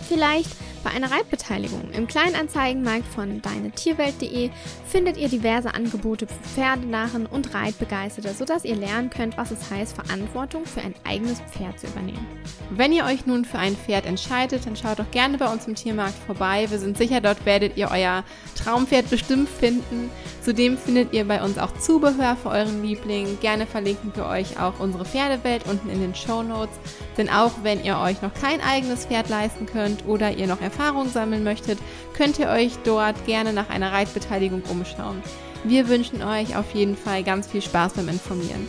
Vielleicht 0.09 0.51
bei 0.83 0.91
einer 0.91 1.11
Reitbeteiligung 1.11 1.91
im 1.93 2.07
Kleinanzeigenmarkt 2.07 3.07
von 3.07 3.41
deinetierwelt.de 3.43 4.51
findet 4.87 5.17
ihr 5.17 5.29
diverse 5.29 5.75
Angebote 5.75 6.27
für 6.27 6.49
Pferdenarren 6.55 7.27
und 7.27 7.55
Reitbegeisterte, 7.55 8.35
sodass 8.35 8.65
ihr 8.65 8.77
lernen 8.77 9.11
könnt, 9.11 9.37
was 9.37 9.51
es 9.51 9.71
heißt, 9.71 9.95
Verantwortung 9.95 10.65
für 10.67 10.81
ein 10.81 10.95
eigenes 11.05 11.41
Pferd 11.41 11.79
zu 11.79 11.87
übernehmen. 11.87 12.27
Wenn 12.71 12.93
ihr 12.93 13.05
euch 13.05 13.27
nun 13.27 13.45
für 13.45 13.59
ein 13.59 13.77
Pferd 13.77 14.07
entscheidet, 14.07 14.67
dann 14.67 14.77
schaut 14.77 14.99
doch 14.99 15.11
gerne 15.11 15.39
bei 15.39 15.51
uns 15.51 15.67
im 15.67 15.75
Tiermarkt 15.75 16.19
vorbei. 16.27 16.67
Wir 16.71 16.79
sind 16.79 16.97
sicher, 16.97 17.21
dort 17.21 17.45
werdet 17.45 17.77
ihr 17.77 17.91
euer 17.91 18.25
Traumpferd 18.57 19.11
bestimmt 19.11 19.49
finden. 19.49 20.11
Zudem 20.43 20.77
findet 20.77 21.13
ihr 21.13 21.27
bei 21.27 21.43
uns 21.43 21.59
auch 21.59 21.73
Zubehör 21.79 22.37
für 22.37 22.49
euren 22.49 22.83
Liebling. 22.83 23.39
Gerne 23.41 23.67
verlinken 23.67 24.13
wir 24.15 24.27
euch 24.27 24.59
auch 24.59 24.81
unsere 24.81 25.05
Pferdewelt 25.05 25.65
unten 25.69 25.89
in 25.89 26.01
den 26.01 26.15
Show 26.15 26.43
Notes. 26.43 26.77
Denn 27.17 27.29
auch 27.29 27.53
wenn 27.63 27.85
ihr 27.85 27.99
euch 27.99 28.23
noch 28.23 28.35
kein 28.35 28.61
eigenes 28.61 29.07
Pferd 29.07 29.29
leisten 29.29 29.67
könnt 29.67 30.07
oder 30.07 30.33
ihr 30.33 30.47
noch 30.47 30.61
Erfahrung 30.73 31.09
sammeln 31.09 31.45
möchtet, 31.45 31.79
könnt 32.17 32.39
ihr 32.39 32.49
euch 32.49 32.79
dort 32.85 33.27
gerne 33.27 33.53
nach 33.53 33.69
einer 33.69 33.93
Reitbeteiligung 33.93 34.63
umschauen. 34.71 35.23
Wir 35.65 35.89
wünschen 35.89 36.23
euch 36.23 36.57
auf 36.57 36.75
jeden 36.75 36.97
Fall 36.97 37.23
ganz 37.23 37.47
viel 37.47 37.63
Spaß 37.63 37.93
beim 37.95 38.09
Informieren. 38.09 38.67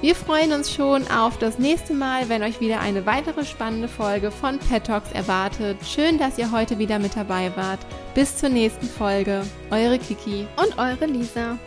Wir 0.00 0.14
freuen 0.14 0.52
uns 0.52 0.72
schon 0.72 1.08
auf 1.08 1.38
das 1.38 1.58
nächste 1.58 1.92
Mal, 1.92 2.28
wenn 2.28 2.44
euch 2.44 2.60
wieder 2.60 2.80
eine 2.80 3.04
weitere 3.04 3.44
spannende 3.44 3.88
Folge 3.88 4.30
von 4.30 4.60
Pet 4.60 4.84
Talks 4.84 5.10
erwartet. 5.10 5.78
Schön, 5.84 6.18
dass 6.18 6.38
ihr 6.38 6.52
heute 6.52 6.78
wieder 6.78 7.00
mit 7.00 7.16
dabei 7.16 7.50
wart. 7.56 7.80
Bis 8.14 8.36
zur 8.36 8.50
nächsten 8.50 8.86
Folge. 8.86 9.42
Eure 9.70 9.98
Kiki 9.98 10.46
und 10.56 10.78
eure 10.78 11.06
Lisa. 11.06 11.58